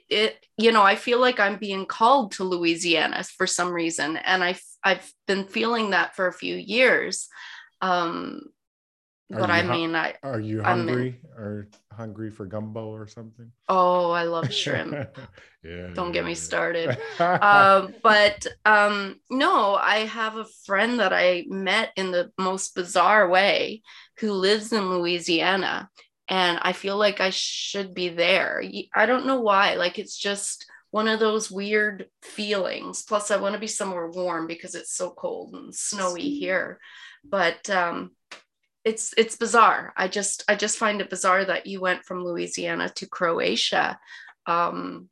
it, 0.09 0.45
you 0.57 0.73
know, 0.73 0.83
I 0.83 0.97
feel 0.97 1.21
like 1.21 1.40
I'm 1.40 1.57
being 1.59 1.87
called 1.87 2.33
to 2.33 2.45
Louisiana 2.45 3.25
for 3.25 3.47
some 3.47 3.71
reason 3.73 4.16
and 4.16 4.42
i've 4.45 4.62
I've 4.83 5.12
been 5.26 5.45
feeling 5.45 5.90
that 5.90 6.16
for 6.16 6.26
a 6.26 6.33
few 6.33 6.57
years. 6.57 7.28
Um 7.80 8.40
Are 9.33 9.40
but 9.40 9.50
I 9.50 9.62
mean 9.62 9.95
I 9.95 10.14
Are 10.23 10.40
you 10.40 10.62
I'm 10.62 10.88
in- 10.88 10.88
hungry 10.88 11.21
or 11.37 11.69
hungry 11.92 12.30
for 12.30 12.47
gumbo 12.47 12.87
or 12.88 13.07
something? 13.07 13.52
oh, 13.69 14.11
I 14.11 14.25
love 14.25 14.52
shrimp. 14.62 14.92
yeah. 15.62 15.88
Don't 15.95 16.09
yeah, 16.09 16.12
get 16.12 16.25
me 16.25 16.30
yeah. 16.30 16.35
started. 16.49 16.99
um, 17.21 17.95
but 18.02 18.47
um, 18.64 19.21
no, 19.30 19.75
I 19.76 20.07
have 20.07 20.37
a 20.37 20.47
friend 20.66 20.99
that 21.00 21.12
I 21.12 21.45
met 21.49 21.92
in 21.97 22.11
the 22.11 22.33
most 22.38 22.75
bizarre 22.75 23.28
way 23.28 23.83
who 24.19 24.33
lives 24.33 24.73
in 24.73 24.90
Louisiana, 24.90 25.88
and 26.31 26.61
I 26.63 26.73
feel 26.73 26.97
like 26.97 27.21
I 27.21 27.31
should 27.31 27.93
be 27.93 28.09
there. 28.09 28.63
I 28.95 29.07
don't 29.07 29.27
know 29.27 29.41
why. 29.41 29.75
Like 29.75 29.99
it's 29.99 30.17
just 30.17 30.65
one 30.93 31.09
of 31.09 31.19
those 31.19 31.51
weird 31.51 32.07
feelings. 32.23 33.03
Plus, 33.03 33.33
I 33.33 33.37
want 33.37 33.55
to 33.55 33.61
be 33.61 33.67
somewhere 33.67 34.09
warm 34.09 34.47
because 34.47 34.77
it's 34.77 34.95
so 34.95 35.11
cold 35.11 35.55
and 35.55 35.75
snowy 35.75 36.31
here. 36.31 36.79
But 37.25 37.69
um, 37.69 38.13
it's 38.85 39.13
it's 39.19 39.37
bizarre. 39.37 39.93
I 39.97 40.07
just 40.07 40.45
I 40.49 40.55
just 40.55 40.79
find 40.79 41.01
it 41.01 41.11
bizarre 41.11 41.45
that 41.45 41.67
you 41.67 41.81
went 41.81 42.05
from 42.05 42.25
Louisiana 42.25 42.89
to 42.91 43.09
Croatia. 43.09 43.99
Um, 44.47 45.09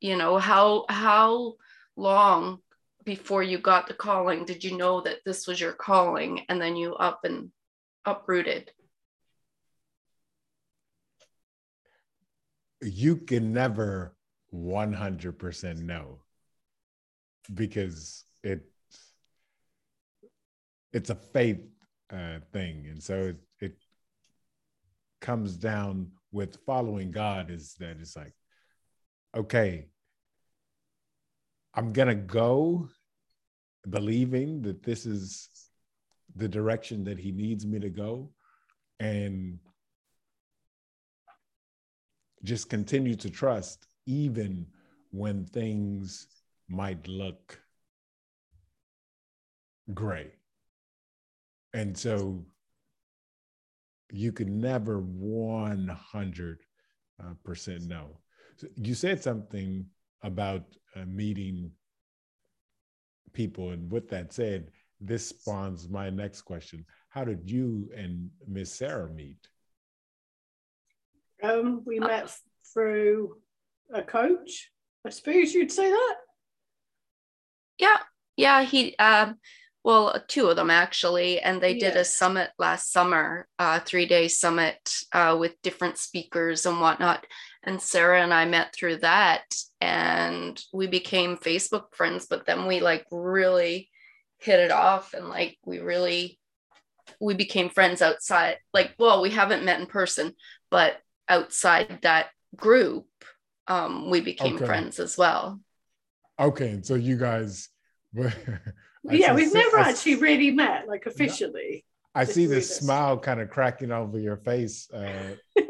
you 0.00 0.16
know 0.16 0.36
how 0.36 0.84
how 0.88 1.54
long 1.96 2.58
before 3.04 3.42
you 3.44 3.58
got 3.58 3.86
the 3.86 3.94
calling 3.94 4.44
did 4.44 4.64
you 4.64 4.76
know 4.76 5.00
that 5.00 5.18
this 5.24 5.46
was 5.46 5.60
your 5.60 5.72
calling 5.72 6.44
and 6.48 6.60
then 6.60 6.76
you 6.76 6.94
up 6.94 7.20
and 7.24 7.50
uprooted 8.04 8.70
you 12.82 13.16
can 13.16 13.52
never 13.52 14.14
100% 14.54 15.78
know 15.78 16.18
because 17.54 18.24
it 18.42 18.62
it's 20.92 21.10
a 21.10 21.14
faith 21.14 21.60
uh, 22.12 22.38
thing. 22.52 22.86
And 22.90 23.02
so 23.02 23.14
it, 23.14 23.36
it 23.60 23.76
comes 25.20 25.56
down 25.56 26.10
with 26.32 26.58
following 26.66 27.10
god 27.10 27.50
is 27.50 27.74
that 27.78 27.96
it's 28.00 28.16
like 28.16 28.34
okay, 29.34 29.88
I'm 31.74 31.92
gonna 31.92 32.14
go 32.14 32.88
believing 33.88 34.62
that 34.62 34.82
this 34.82 35.06
is 35.06 35.48
the 36.36 36.48
direction 36.48 37.04
that 37.04 37.18
he 37.18 37.32
needs 37.32 37.66
me 37.66 37.78
to 37.78 37.90
go. 37.90 38.30
And 39.00 39.58
just 42.44 42.68
continue 42.68 43.14
to 43.16 43.30
trust 43.30 43.86
even 44.06 44.66
when 45.10 45.44
things 45.46 46.26
might 46.68 47.06
look 47.06 47.60
gray. 49.94 50.32
And 51.74 51.96
so 51.96 52.44
you 54.10 54.32
can 54.32 54.60
never 54.60 55.00
100% 55.00 56.58
uh, 57.20 57.34
know. 57.86 58.18
You 58.76 58.94
said 58.94 59.22
something 59.22 59.86
about 60.22 60.64
uh, 60.94 61.04
meeting 61.06 61.70
people. 63.32 63.70
And 63.70 63.90
with 63.90 64.08
that 64.10 64.32
said, 64.32 64.70
this 65.00 65.28
spawns 65.28 65.88
my 65.88 66.10
next 66.10 66.42
question. 66.42 66.84
How 67.08 67.24
did 67.24 67.50
you 67.50 67.90
and 67.96 68.30
Miss 68.46 68.72
Sarah 68.72 69.10
meet? 69.10 69.48
Um, 71.42 71.82
we 71.84 71.98
met 71.98 72.34
through 72.72 73.36
a 73.92 74.02
coach. 74.02 74.70
I 75.04 75.10
suppose 75.10 75.52
you'd 75.52 75.72
say 75.72 75.90
that. 75.90 76.14
Yeah, 77.78 77.98
yeah. 78.36 78.62
He, 78.62 78.96
um, 78.96 79.38
well, 79.84 80.22
two 80.28 80.46
of 80.46 80.56
them 80.56 80.70
actually, 80.70 81.40
and 81.40 81.60
they 81.60 81.76
did 81.76 81.96
a 81.96 82.04
summit 82.04 82.50
last 82.58 82.92
summer, 82.92 83.48
uh, 83.58 83.80
three 83.80 84.06
day 84.06 84.28
summit 84.28 84.78
uh, 85.12 85.36
with 85.38 85.60
different 85.62 85.98
speakers 85.98 86.66
and 86.66 86.80
whatnot. 86.80 87.26
And 87.64 87.82
Sarah 87.82 88.22
and 88.22 88.32
I 88.32 88.44
met 88.44 88.74
through 88.74 88.98
that, 88.98 89.44
and 89.80 90.60
we 90.72 90.86
became 90.86 91.36
Facebook 91.36 91.94
friends. 91.94 92.26
But 92.30 92.46
then 92.46 92.66
we 92.66 92.80
like 92.80 93.06
really 93.10 93.90
hit 94.38 94.60
it 94.60 94.70
off, 94.70 95.14
and 95.14 95.28
like 95.28 95.58
we 95.64 95.80
really 95.80 96.38
we 97.20 97.34
became 97.34 97.68
friends 97.68 98.02
outside. 98.02 98.58
Like, 98.72 98.94
well, 98.98 99.20
we 99.20 99.30
haven't 99.30 99.64
met 99.64 99.80
in 99.80 99.86
person, 99.86 100.34
but 100.70 100.96
outside 101.28 102.00
that 102.02 102.26
group, 102.56 103.06
um, 103.66 104.10
we 104.10 104.20
became 104.20 104.56
okay. 104.56 104.66
friends 104.66 104.98
as 104.98 105.16
well. 105.16 105.60
Okay, 106.38 106.80
so 106.82 106.94
you 106.94 107.16
guys 107.16 107.68
were. 108.14 108.32
yeah, 109.04 109.34
we've 109.34 109.54
never 109.54 109.78
I, 109.78 109.90
actually 109.90 110.16
really 110.16 110.50
met, 110.50 110.88
like 110.88 111.06
officially. 111.06 111.84
I 112.14 112.24
see 112.24 112.46
this 112.46 112.76
smile 112.76 113.18
kind 113.18 113.40
of 113.40 113.48
cracking 113.48 113.90
over 113.90 114.18
your 114.18 114.36
face, 114.36 114.90
uh, 114.92 115.36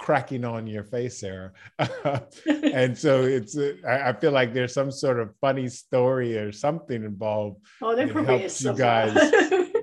cracking 0.00 0.44
on 0.44 0.66
your 0.66 0.82
face, 0.82 1.18
Sarah. 1.18 1.52
and 1.78 2.98
so 2.98 3.22
it's, 3.22 3.56
uh, 3.56 3.74
I, 3.86 4.10
I, 4.10 4.12
feel 4.12 4.32
like 4.32 4.52
there's 4.52 4.74
some 4.74 4.90
sort 4.90 5.20
of 5.20 5.36
funny 5.40 5.68
story 5.68 6.36
or 6.36 6.50
something 6.50 7.04
involved. 7.04 7.60
Oh, 7.80 7.94
there 7.94 8.08
probably 8.08 8.42
is. 8.42 8.60
You 8.60 8.74
guys 8.74 9.16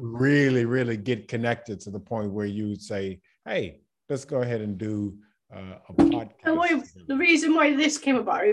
really, 0.02 0.66
really 0.66 0.98
get 0.98 1.30
connected 1.30 1.80
to 1.82 1.92
the 1.92 2.00
point 2.00 2.32
where 2.32 2.46
you 2.46 2.68
would 2.70 2.82
say, 2.82 3.22
"Hey, 3.46 3.80
let's 4.12 4.26
go 4.26 4.42
ahead 4.42 4.60
and 4.60 4.78
do 4.78 5.16
uh, 5.56 5.76
a 5.88 5.94
podcast. 5.94 6.32
And 6.44 6.58
why, 6.58 6.84
the 7.08 7.16
reason 7.16 7.56
why 7.56 7.74
this 7.76 7.98
came 7.98 8.18
about 8.18 8.44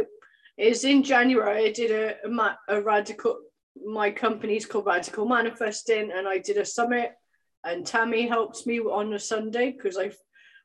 is 0.56 0.84
in 0.84 1.02
January 1.02 1.66
I 1.66 1.72
did 1.72 1.90
a, 1.90 2.14
a, 2.24 2.58
a 2.68 2.80
radical. 2.80 3.40
My 3.84 4.10
company's 4.10 4.66
called 4.66 4.86
Radical 4.86 5.26
Manifesting, 5.26 6.12
and 6.12 6.26
I 6.28 6.38
did 6.38 6.56
a 6.56 6.64
summit. 6.64 7.12
And 7.64 7.84
Tammy 7.84 8.28
helps 8.28 8.66
me 8.66 8.78
on 8.78 9.12
a 9.12 9.18
Sunday 9.18 9.72
because 9.72 9.98
I 9.98 10.12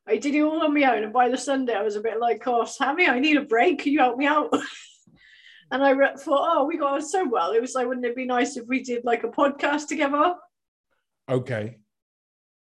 I 0.07 0.17
did 0.17 0.35
it 0.35 0.41
all 0.41 0.61
on 0.61 0.73
my 0.73 0.83
own. 0.95 1.03
And 1.03 1.13
by 1.13 1.27
the 1.27 1.37
Sunday, 1.37 1.73
I 1.73 1.81
was 1.81 1.95
a 1.95 2.01
bit 2.01 2.19
like, 2.19 2.43
"Oh, 2.45 2.65
Tammy, 2.65 3.07
I 3.07 3.19
need 3.19 3.37
a 3.37 3.41
break. 3.41 3.79
Can 3.79 3.93
you 3.93 3.99
help 3.99 4.17
me 4.17 4.27
out?" 4.27 4.53
and 5.71 5.83
I 5.83 5.93
thought, 6.15 6.57
"Oh, 6.57 6.65
we 6.65 6.77
got 6.77 6.93
on 6.93 7.01
so 7.01 7.27
well. 7.27 7.51
It 7.51 7.61
was 7.61 7.73
like, 7.73 7.87
wouldn't 7.87 8.05
it 8.05 8.15
be 8.15 8.25
nice 8.25 8.57
if 8.57 8.67
we 8.67 8.83
did 8.83 9.03
like 9.05 9.23
a 9.23 9.29
podcast 9.29 9.87
together?" 9.87 10.35
Okay. 11.27 11.77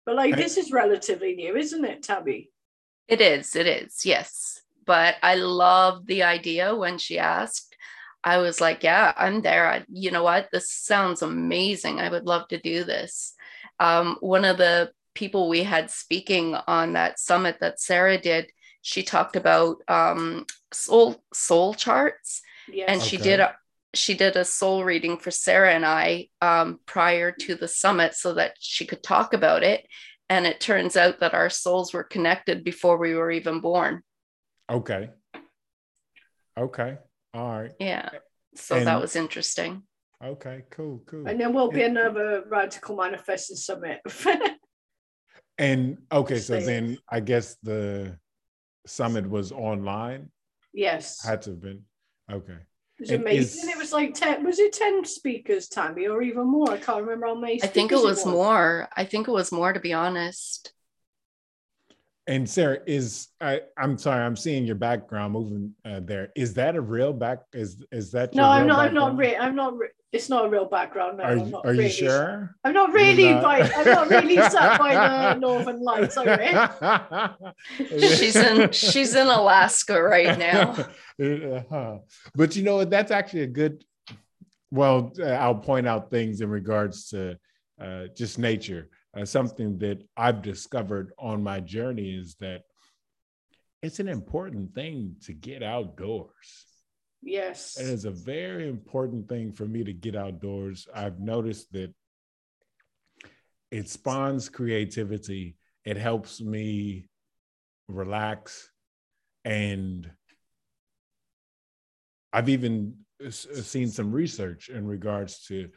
But 0.05 0.17
like, 0.17 0.37
this 0.37 0.57
is 0.57 0.73
relatively 0.73 1.35
new, 1.35 1.57
isn't 1.57 1.85
it, 1.85 2.03
Tabby? 2.03 2.51
It 3.09 3.21
is. 3.21 3.55
It 3.55 3.67
is. 3.67 4.05
Yes. 4.05 4.61
But 4.85 5.17
I 5.23 5.37
loved 5.37 6.07
the 6.07 6.25
idea 6.25 6.75
when 6.75 6.99
she 6.99 7.19
asked. 7.19 7.77
I 8.25 8.39
was 8.39 8.61
like, 8.61 8.83
yeah, 8.83 9.13
I'm 9.17 9.43
there. 9.43 9.69
I, 9.69 9.85
you 9.93 10.11
know 10.11 10.23
what? 10.23 10.49
This 10.53 10.71
sounds 10.71 11.23
amazing. 11.23 12.01
I 12.01 12.09
would 12.09 12.25
love 12.25 12.49
to 12.49 12.59
do 12.59 12.85
this. 12.85 13.35
Um, 13.81 14.17
one 14.21 14.45
of 14.45 14.59
the 14.59 14.93
people 15.15 15.49
we 15.49 15.63
had 15.63 15.91
speaking 15.91 16.55
on 16.67 16.95
that 16.95 17.19
summit 17.19 17.59
that 17.61 17.81
Sarah 17.81 18.19
did, 18.19 18.51
she 18.81 19.03
talked 19.03 19.37
about 19.37 19.79
um, 19.89 20.47
soul 20.73 21.23
soul 21.33 21.75
charts, 21.75 22.43
yes. 22.69 22.87
and 22.89 23.01
okay. 23.01 23.09
she 23.09 23.17
did 23.17 23.41
a, 23.41 23.55
she 23.95 24.15
did 24.15 24.37
a 24.37 24.45
soul 24.45 24.85
reading 24.85 25.19
for 25.19 25.31
Sarah 25.31 25.75
and 25.75 25.85
I 25.85 26.29
um, 26.41 26.81
prior 26.87 27.33
to 27.33 27.55
the 27.55 27.69
summit 27.69 28.15
so 28.15 28.35
that 28.35 28.57
she 28.59 28.87
could 28.87 29.03
talk 29.03 29.35
about 29.35 29.63
it. 29.63 29.87
And 30.29 30.47
it 30.47 30.61
turns 30.61 30.97
out 30.97 31.21
that 31.21 31.35
our 31.35 31.51
souls 31.51 31.93
were 31.93 32.05
connected 32.05 32.65
before 32.65 32.97
we 32.97 33.15
were 33.15 33.31
even 33.31 33.61
born. 33.61 34.03
Okay. 34.71 35.11
Okay. 36.59 36.97
All 37.35 37.61
right. 37.61 37.73
Yeah. 37.79 38.09
So 38.55 38.77
and, 38.77 38.87
that 38.87 39.01
was 39.01 39.17
interesting. 39.17 39.83
Okay, 40.25 40.63
cool, 40.71 41.03
cool. 41.07 41.27
And 41.27 41.41
then 41.41 41.53
we'll 41.53 41.71
be 41.71 41.83
another 41.83 42.45
radical 42.49 42.97
manifesting 42.97 43.57
summit. 43.57 44.01
and 45.59 45.99
okay, 46.13 46.39
so 46.39 46.61
then 46.61 46.99
I 47.09 47.21
guess 47.21 47.57
the 47.63 48.19
summit 48.87 49.29
was 49.29 49.51
online. 49.51 50.31
Yes. 50.73 51.25
Had 51.25 51.43
to 51.43 51.51
have 51.51 51.61
been. 51.61 51.83
Okay. 52.31 52.59
It 53.03 53.07
was 53.07 53.11
and 53.11 53.23
amazing. 53.23 53.69
Is, 53.69 53.75
it 53.75 53.79
was 53.79 53.93
like 53.93 54.15
ten. 54.15 54.45
Was 54.45 54.61
it 54.61 54.73
ten 54.73 55.05
speakers, 55.05 55.67
Tammy, 55.67 56.07
or 56.07 56.23
even 56.23 56.47
more? 56.47 56.71
I 56.71 56.79
can't 56.79 57.03
remember 57.03 57.27
how 57.27 57.35
many. 57.35 57.61
I 57.61 57.67
think 57.67 57.91
it 57.91 57.97
was, 57.97 58.05
it 58.05 58.07
was 58.07 58.27
more. 58.27 58.89
I 58.97 59.05
think 59.05 59.27
it 59.27 59.33
was 59.33 59.51
more, 59.51 59.73
to 59.73 59.81
be 59.81 59.93
honest. 59.93 60.73
And 62.33 62.49
Sarah, 62.49 62.79
is 62.87 63.29
I? 63.43 63.61
I'm 63.77 63.99
sorry, 63.99 64.25
I'm 64.25 64.37
seeing 64.37 64.65
your 64.65 64.75
background 64.75 65.35
moving 65.35 65.75
uh, 65.85 66.01
there. 66.01 66.33
Is 66.35 66.55
that 66.55 66.77
a 66.77 66.81
real 66.81 67.13
back? 67.13 67.41
Is 67.53 67.85
is 67.93 68.11
that? 68.13 68.35
no, 68.35 68.45
I'm 68.45 68.67
not. 68.67 68.85
Background? 68.85 68.89
I'm 68.89 68.95
not. 68.95 69.17
Re- 69.19 69.37
I'm 69.37 69.55
not. 69.55 69.77
Re- 69.77 69.89
it's 70.13 70.31
not 70.31 70.47
a 70.47 70.49
real 70.49 70.65
background. 70.65 71.19
No, 71.19 71.25
are 71.25 71.37
you, 71.37 71.57
are 71.57 71.71
really, 71.73 71.85
you 71.85 71.91
sure? 71.91 72.57
I'm 72.65 72.73
not 72.73 72.95
really 72.95 73.35
not... 73.35 73.43
by. 73.43 73.61
I'm 73.61 73.85
not 73.85 74.09
really 74.09 74.37
sat 74.37 74.79
by 74.79 74.95
the 74.95 75.41
Northern 75.41 75.83
Lights. 75.83 76.15
she's 78.17 78.37
in. 78.37 78.73
She's 78.73 79.15
in 79.15 79.27
Alaska 79.27 80.03
right 80.03 80.39
now. 80.39 80.71
uh-huh. 81.23 81.99
But 82.35 82.57
you 82.57 82.63
know, 82.63 82.83
that's 82.87 83.11
actually 83.11 83.43
a 83.43 83.49
good. 83.49 83.85
Well, 84.71 85.13
uh, 85.21 85.25
I'll 85.25 85.57
point 85.57 85.87
out 85.87 86.09
things 86.09 86.41
in 86.41 86.49
regards 86.49 87.11
to 87.11 87.39
uh, 87.79 88.05
just 88.17 88.39
nature. 88.39 88.89
Uh, 89.15 89.25
something 89.25 89.79
that 89.79 90.03
I've 90.17 90.41
discovered 90.41 91.13
on 91.19 91.43
my 91.43 91.61
journey 91.61 92.15
is 92.15 92.37
that 92.41 92.63
it's 93.83 94.01
an 94.01 94.09
important 94.09 94.75
thing 94.75 95.17
to 95.25 95.35
get 95.35 95.63
outdoors. 95.63 96.67
Yes. 97.23 97.77
And 97.79 97.91
it's 97.91 98.05
a 98.05 98.11
very 98.11 98.69
important 98.69 99.29
thing 99.29 99.53
for 99.53 99.67
me 99.67 99.85
to 99.85 99.93
get 99.93 100.17
outdoors. 100.17 100.89
I've 100.95 101.21
noticed 101.21 101.73
that 101.73 101.93
it 103.71 103.89
spawns 103.89 104.49
creativity, 104.49 105.57
it 105.85 105.97
helps 105.97 106.41
me 106.41 107.09
relax. 107.89 108.71
And 109.45 110.11
I've 112.33 112.49
even 112.49 112.97
seen 113.31 113.89
some 113.89 114.13
research 114.13 114.69
in 114.69 114.87
regards 114.87 115.45
to 115.47 115.69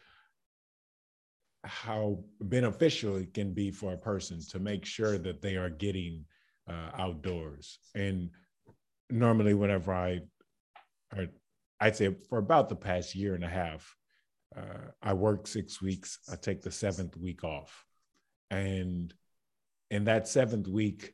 how 1.66 2.20
beneficial 2.42 3.18
it 3.18 3.34
can 3.34 3.54
be 3.54 3.72
for 3.72 3.94
a 3.94 3.98
person 3.98 4.40
to 4.50 4.60
make 4.60 4.86
sure 4.86 5.18
that 5.18 5.42
they 5.42 5.56
are 5.56 5.70
getting 5.70 6.26
uh, 6.70 6.90
outdoors. 6.98 7.80
And 7.96 8.30
normally, 9.10 9.54
whenever 9.54 9.94
I, 9.94 10.22
I, 11.12 11.28
I'd 11.80 11.96
say 11.96 12.16
for 12.30 12.38
about 12.38 12.70
the 12.70 12.76
past 12.76 13.16
year 13.16 13.36
and 13.36 13.44
a 13.44 13.50
half, 13.50 13.96
uh, 14.56 14.92
I 15.02 15.14
work 15.14 15.48
six 15.48 15.82
weeks. 15.82 16.20
I 16.32 16.36
take 16.36 16.62
the 16.62 16.72
seventh 16.72 17.18
week 17.18 17.44
off, 17.44 17.86
and 18.50 19.14
in 19.92 20.06
that 20.06 20.28
seventh 20.28 20.68
week, 20.68 21.14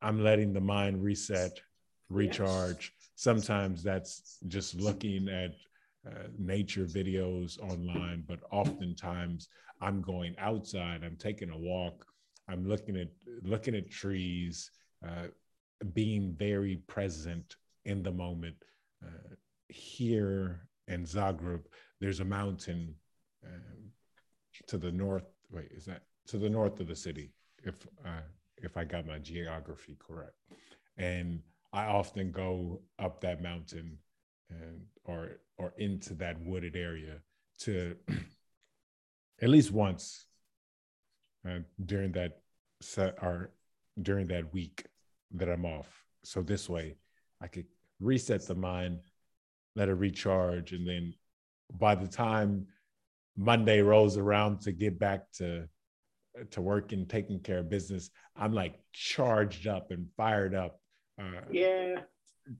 I'm 0.00 0.22
letting 0.22 0.52
the 0.52 0.60
mind 0.60 1.02
reset, 1.02 1.60
recharge. 2.08 2.92
Yes. 2.92 3.08
Sometimes 3.16 3.82
that's 3.82 4.38
just 4.48 4.74
looking 4.74 5.28
at 5.28 5.54
uh, 6.06 6.28
nature 6.38 6.84
videos 6.84 7.58
online, 7.60 8.24
but 8.26 8.40
oftentimes 8.50 9.48
I'm 9.80 10.02
going 10.02 10.34
outside. 10.38 11.02
I'm 11.02 11.16
taking 11.16 11.50
a 11.50 11.58
walk. 11.58 12.04
I'm 12.48 12.66
looking 12.66 12.96
at 12.96 13.08
looking 13.42 13.74
at 13.74 13.90
trees, 13.90 14.70
uh, 15.06 15.28
being 15.92 16.34
very 16.38 16.76
present 16.86 17.56
in 17.84 18.02
the 18.02 18.12
moment. 18.12 18.56
Uh, 19.02 19.34
here 19.68 20.68
in 20.88 21.04
Zagreb, 21.04 21.62
there's 22.00 22.20
a 22.20 22.24
mountain 22.24 22.94
um, 23.44 23.90
to 24.66 24.78
the 24.78 24.92
north. 24.92 25.24
Wait, 25.50 25.68
is 25.74 25.84
that 25.86 26.02
to 26.26 26.38
the 26.38 26.50
north 26.50 26.80
of 26.80 26.88
the 26.88 26.96
city? 26.96 27.32
If 27.62 27.74
uh, 28.04 28.20
if 28.58 28.76
I 28.76 28.84
got 28.84 29.06
my 29.06 29.18
geography 29.18 29.96
correct, 29.98 30.36
and 30.98 31.40
I 31.72 31.86
often 31.86 32.30
go 32.30 32.82
up 32.98 33.20
that 33.22 33.42
mountain 33.42 33.98
and 34.62 34.80
or 35.04 35.40
or 35.58 35.72
into 35.78 36.14
that 36.14 36.40
wooded 36.40 36.76
area 36.76 37.18
to 37.60 37.96
at 39.42 39.48
least 39.48 39.70
once 39.72 40.26
uh, 41.48 41.58
during 41.84 42.12
that 42.12 42.38
set 42.80 43.16
or 43.22 43.50
during 44.02 44.26
that 44.28 44.52
week 44.52 44.84
that 45.32 45.48
I'm 45.48 45.64
off. 45.64 46.04
So 46.24 46.42
this 46.42 46.68
way 46.68 46.96
I 47.40 47.46
could 47.46 47.66
reset 48.00 48.46
the 48.46 48.54
mind, 48.54 49.00
let 49.76 49.88
it 49.88 49.94
recharge, 49.94 50.72
and 50.72 50.86
then 50.86 51.14
by 51.78 51.94
the 51.94 52.08
time 52.08 52.66
Monday 53.36 53.80
rolls 53.80 54.16
around 54.16 54.60
to 54.62 54.72
get 54.72 54.98
back 54.98 55.30
to 55.32 55.68
to 56.50 56.60
work 56.60 56.92
and 56.92 57.08
taking 57.08 57.38
care 57.40 57.58
of 57.58 57.70
business, 57.70 58.10
I'm 58.36 58.52
like 58.52 58.74
charged 58.92 59.66
up 59.68 59.90
and 59.92 60.08
fired 60.16 60.54
up. 60.54 60.80
Uh, 61.20 61.42
yeah. 61.50 62.00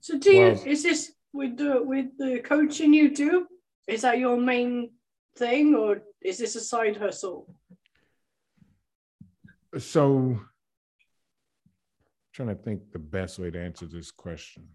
So 0.00 0.18
do 0.18 0.32
you 0.32 0.40
Well- 0.40 0.62
is 0.66 0.82
this 0.82 1.12
with 1.34 1.58
the 1.58 1.82
with 1.82 2.16
the 2.16 2.38
coaching 2.40 2.94
you 2.94 3.10
do? 3.14 3.46
Is 3.86 4.02
that 4.02 4.18
your 4.18 4.38
main 4.38 4.90
thing 5.36 5.74
or 5.74 6.00
is 6.22 6.38
this 6.38 6.56
a 6.56 6.60
side 6.60 6.96
hustle? 6.96 7.52
so 9.76 10.38
trying 12.32 12.46
to 12.48 12.54
think 12.54 12.92
the 12.92 12.98
best 12.98 13.40
way 13.40 13.50
to 13.50 13.60
answer 13.60 13.86
this 13.86 14.12
question 14.12 14.68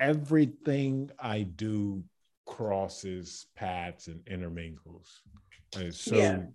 everything 0.00 1.08
i 1.20 1.42
do 1.42 2.02
crosses 2.46 3.46
paths 3.54 4.08
and 4.08 4.20
intermingles 4.26 5.22
And 5.76 5.94
so 5.94 6.16
Yeah. 6.16 6.46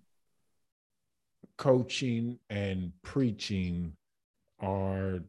coaching 1.57 2.37
and 2.49 2.91
preaching 3.01 3.95
are 4.59 5.19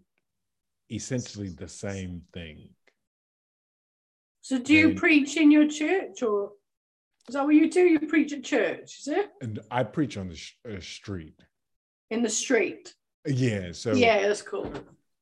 essentially 0.90 1.48
the 1.48 1.68
same 1.68 2.22
thing 2.33 2.70
So 4.42 4.59
do 4.59 4.72
you 4.74 4.88
And- 4.90 4.96
preach 4.98 5.37
in 5.37 5.50
your 5.50 5.68
church 5.68 6.22
or 6.22 6.53
is 7.29 7.35
that 7.35 7.44
what 7.44 7.55
you 7.55 7.70
do? 7.70 7.83
You 7.87 8.00
preach 8.00 8.33
at 8.33 8.42
church, 8.42 9.00
is 9.00 9.09
it? 9.09 9.31
and 9.42 9.61
i 9.70 9.85
preach 9.85 10.16
on 10.16 10.29
the 10.29 10.35
sh- 10.37 10.57
uh, 10.68 10.81
street 10.81 11.38
In 12.11 12.22
the 12.22 12.29
street. 12.31 12.94
yeah 13.26 13.72
so 13.72 13.92
yeah, 13.94 14.26
that's 14.26 14.42
cool. 14.42 14.66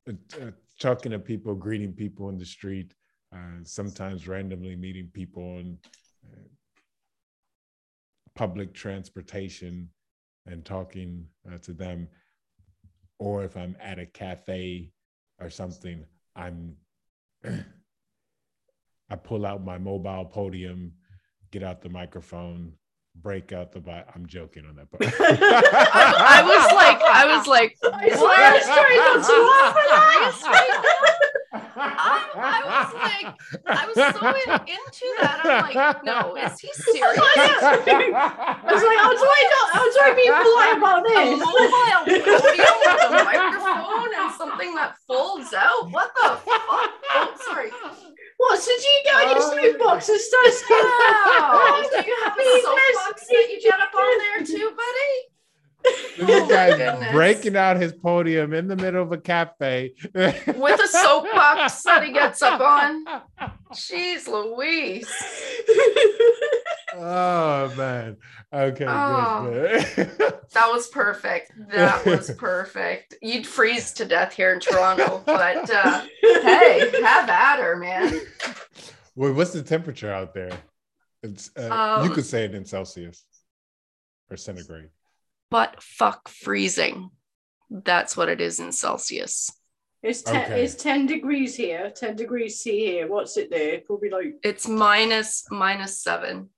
uh, 0.09 0.13
uh, 0.41 0.51
talking 0.79 1.13
to 1.13 1.19
people, 1.19 1.55
greeting 1.55 1.93
people 1.93 2.29
in 2.31 2.39
the 2.39 2.47
street, 2.47 2.95
uh, 3.35 3.59
sometimes 3.65 4.29
randomly 4.29 4.77
meeting 4.77 5.09
people 5.13 5.43
on 5.59 5.79
uh, 6.33 6.49
public 8.35 8.73
transportation 8.73 9.91
and 10.47 10.65
talking 10.65 11.27
uh, 11.53 11.59
to 11.59 11.73
them. 11.73 12.09
Or 13.19 13.43
if 13.45 13.57
I'm 13.57 13.77
at 13.81 13.99
a 13.99 14.07
cafe 14.07 14.93
or 15.41 15.51
something, 15.51 16.05
I'm 16.37 16.77
I 19.11 19.17
pull 19.17 19.47
out 19.47 19.65
my 19.65 19.79
mobile 19.79 20.27
podium, 20.27 20.93
get 21.51 21.63
out 21.63 21.81
the 21.81 21.89
microphone, 21.89 22.75
break 23.15 23.53
out 23.53 23.73
the. 23.73 23.81
Bi- 23.81 24.05
I'm 24.15 24.27
joking 24.27 24.65
on 24.67 24.77
that 24.77 24.91
part. 24.91 25.03
I, 25.05 25.17
I 26.29 26.43
was 26.43 26.73
like, 26.73 27.01
I 27.03 27.37
was 27.37 27.47
like, 27.47 27.79
I 27.85 28.09
swear 28.17 28.37
I 28.37 28.53
was 28.55 28.65
trying 28.65 28.97
not 28.99 29.25
to 29.25 29.33
laugh 29.43 29.77
at 29.77 29.89
that. 30.43 30.95
I, 31.79 32.27
I 32.35 32.61
was 32.67 32.91
like, 32.99 33.29
I 33.67 33.87
was 33.87 33.95
so 33.95 34.21
into 34.67 35.07
that. 35.23 35.41
I'm 35.45 35.63
like, 35.71 36.05
no, 36.05 36.35
is 36.37 36.59
he 36.59 36.69
serious? 36.93 37.19
I 37.19 38.61
was 38.67 38.83
like, 38.83 38.99
how 38.99 39.13
do 39.15 39.23
I 39.23 39.43
not? 39.55 39.69
How 39.73 39.85
do 39.87 39.99
I 40.03 40.13
be 40.19 40.27
polite 40.27 40.77
about 40.79 41.07
A 41.07 41.09
this? 41.09 41.39
mobile 41.39 41.71
podium 42.19 42.75
with 42.83 43.05
a 43.07 43.25
microphone 43.25 44.11
and 44.19 44.31
something 44.35 44.75
that 44.75 44.97
folds 45.07 45.53
out. 45.55 45.91
What 45.91 46.11
the 46.15 46.29
fuck? 46.43 46.91
Oh, 47.15 47.35
sorry. 47.47 47.71
What? 48.39 48.59
So 48.61 48.71
do 48.71 48.87
you 48.87 49.01
get 49.05 49.15
on 49.15 49.23
your 49.31 49.39
um, 49.39 49.43
Oh. 49.43 49.55
soapbox 49.57 50.09
and 50.09 50.21
start 50.21 50.47
saying 50.47 50.85
Wow. 50.85 51.83
Do 51.91 51.97
you 52.07 52.17
have 52.25 52.37
a 52.39 52.61
soapbox 52.63 53.27
that 53.27 53.47
you 53.51 53.59
get 53.63 53.81
up 53.81 53.95
on 53.95 54.19
there 54.19 54.47
too, 54.47 54.71
buddy? 54.75 55.15
This 56.19 56.29
Oh 56.43 56.49
guy's 56.49 56.77
goodness. 56.77 57.13
breaking 57.13 57.57
out 57.57 57.77
his 57.81 57.93
podium 57.93 58.53
in 58.53 58.67
the 58.67 58.75
middle 58.77 59.03
of 59.03 59.13
a 59.13 59.19
cafe 59.19 59.95
With 60.15 60.81
a 60.81 60.89
soapbox 60.89 61.83
that 61.85 62.03
he 62.05 62.13
gets 62.13 62.43
up 62.43 62.61
on. 62.61 63.05
Jeez 63.73 64.27
Louise. 64.27 65.09
oh 66.97 67.73
man. 67.77 68.17
Okay, 68.53 68.87
Oh. 68.89 69.49
good. 69.53 69.87
good. 69.97 70.35
That 70.55 70.71
was 70.73 70.89
perfect. 70.89 71.53
That 71.71 72.05
was 72.07 72.31
perfect. 72.39 73.15
You'd 73.23 73.47
freeze 73.47 73.93
to 73.95 74.05
death 74.05 74.33
here 74.33 74.53
in 74.55 74.61
Toronto, 74.61 75.23
but 75.27 75.71
uh, 75.71 76.05
hey, 76.23 76.91
have 77.03 77.29
at 77.29 77.59
her, 77.61 77.77
man. 77.77 78.19
Wait, 79.15 79.33
what's 79.35 79.53
the 79.53 79.63
temperature 79.63 80.13
out 80.13 80.33
there? 80.35 80.51
It's 81.23 81.51
uh, 81.57 82.01
you 82.03 82.09
Um, 82.09 82.15
could 82.15 82.25
say 82.25 82.45
it 82.45 82.55
in 82.55 82.65
Celsius 82.65 83.25
or 84.31 84.37
centigrade. 84.37 84.89
But 85.51 85.83
fuck 85.83 86.29
freezing. 86.29 87.11
That's 87.71 88.17
what 88.17 88.29
it 88.29 88.41
is 88.41 88.61
in 88.61 88.73
Celsius. 88.73 89.51
It's 90.03 90.23
ten. 90.23 90.45
Okay. 90.45 90.63
It's 90.65 90.75
ten 90.75 91.07
degrees 91.07 91.55
here. 91.57 91.91
Ten 91.95 92.15
degrees 92.17 92.61
C 92.61 92.79
here. 92.79 93.09
What's 93.09 93.37
it 93.37 93.51
there? 93.51 93.81
Probably 93.85 94.11
like 94.11 94.35
It's 94.43 94.69
minus 94.69 95.45
minus 95.51 96.01
seven 96.03 96.51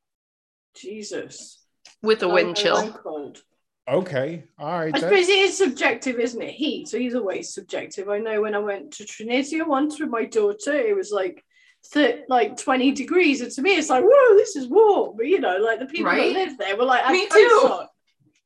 Jesus. 0.75 1.63
with 2.03 2.23
a 2.23 2.27
Oh, 2.27 2.35
wind 2.35 2.57
chill. 2.57 2.93
cold. 2.93 3.43
Okay, 3.89 4.45
all 4.59 4.79
right. 4.79 4.95
I 4.95 5.01
that- 5.01 5.01
suppose 5.01 5.29
it 5.29 5.39
is 5.39 5.57
subjective, 5.59 6.21
isn't 6.21 6.41
it? 6.43 6.53
Heat. 6.53 6.87
So 6.89 6.97
either 6.97 7.23
way, 7.23 7.43
subjective. 7.43 8.09
I 8.09 8.19
know 8.19 8.41
when 8.43 8.55
I 8.55 8.59
went 8.59 8.93
to 8.95 9.05
Tunisia 9.05 9.65
once 9.65 9.99
with 9.99 10.11
my 10.11 10.25
daughter, 10.25 10.73
it 10.73 10.95
was 10.97 11.11
like. 11.13 11.45
Th- 11.95 12.25
like 12.29 12.59
20 12.59 12.93
degrees 12.93 13.41
and 13.41 13.51
to 13.53 13.63
me 13.63 13.71
it's 13.75 13.89
like 13.89 14.05
whoa 14.07 14.37
this 14.37 14.55
is 14.55 14.69
warm 14.69 15.17
but 15.17 15.27
you 15.27 15.41
know 15.41 15.57
like 15.57 15.79
the 15.79 15.87
people 15.87 16.13
Right? 16.13 16.35
that 16.35 16.49
live 16.49 16.59
there 16.59 16.77
were 16.77 16.85
like 16.85 17.11
Me 17.11 17.23
"I've 17.23 17.31
too." 17.33 17.81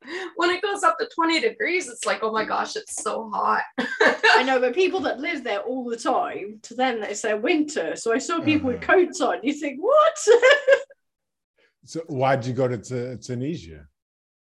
Coats 0.05 0.17
on." 0.23 0.29
When 0.35 0.49
it 0.51 0.61
goes 0.61 0.83
up 0.83 0.97
to 0.99 1.07
20 1.13 1.41
degrees, 1.41 1.87
it's 1.89 2.05
like, 2.05 2.19
oh 2.23 2.31
my 2.31 2.45
gosh, 2.45 2.75
it's 2.75 3.01
so 3.01 3.29
hot. 3.33 3.63
I 3.79 4.43
know, 4.43 4.59
but 4.59 4.73
people 4.83 4.99
that 5.01 5.19
live 5.19 5.43
there 5.43 5.61
all 5.61 5.85
the 5.89 5.97
time, 5.97 6.59
to 6.63 6.75
them, 6.75 7.03
it's 7.03 7.21
their 7.21 7.37
winter. 7.37 7.95
So 7.95 8.13
I 8.13 8.17
saw 8.17 8.39
people 8.41 8.67
with 8.67 8.83
Uh-huh. 8.83 8.93
coats 9.05 9.21
on. 9.21 9.37
You 9.43 9.53
think, 9.53 9.79
what? 9.81 10.17
so 11.85 12.01
why'd 12.07 12.45
you 12.45 12.53
go 12.53 12.67
to, 12.67 12.77
Tu- 12.77 13.17
Tunisia? 13.17 13.87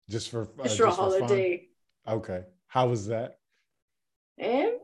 Just 0.09 0.29
for 0.29 0.43
uh, 0.59 0.63
Just 0.63 0.77
for 0.77 0.85
a 0.87 0.91
fun? 0.91 1.11
holiday. 1.11 1.67
Okay, 2.07 2.43
how 2.67 2.87
was 2.87 3.07
that? 3.07 3.37
Um, 4.43 4.77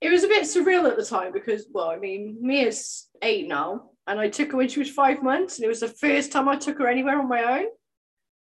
it 0.00 0.10
was 0.10 0.24
a 0.24 0.28
bit 0.28 0.44
surreal 0.44 0.88
at 0.90 0.96
the 0.96 1.04
time 1.04 1.32
because, 1.32 1.66
well, 1.72 1.88
I 1.88 1.96
mean, 1.96 2.36
Mia's 2.42 3.08
eight 3.22 3.48
now, 3.48 3.90
and 4.06 4.20
I 4.20 4.28
took 4.28 4.50
her 4.52 4.58
when 4.58 4.68
she 4.68 4.80
was 4.80 4.90
five 4.90 5.22
months, 5.22 5.56
and 5.56 5.64
it 5.64 5.68
was 5.68 5.80
the 5.80 5.88
first 5.88 6.30
time 6.32 6.48
I 6.48 6.56
took 6.56 6.78
her 6.78 6.86
anywhere 6.88 7.18
on 7.18 7.28
my 7.28 7.60
own. 7.60 7.66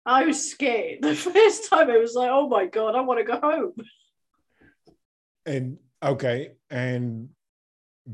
I 0.09 0.25
was 0.25 0.51
scared. 0.51 0.99
The 1.03 1.15
first 1.15 1.69
time 1.69 1.91
it 1.91 2.01
was 2.01 2.15
like, 2.15 2.31
oh 2.33 2.49
my 2.49 2.67
God, 2.67 2.97
I 2.97 3.03
want 3.03 3.21
to 3.21 3.25
go 3.25 3.39
home. 3.39 3.75
And 5.45 5.79
okay, 6.03 6.53
and 6.71 7.29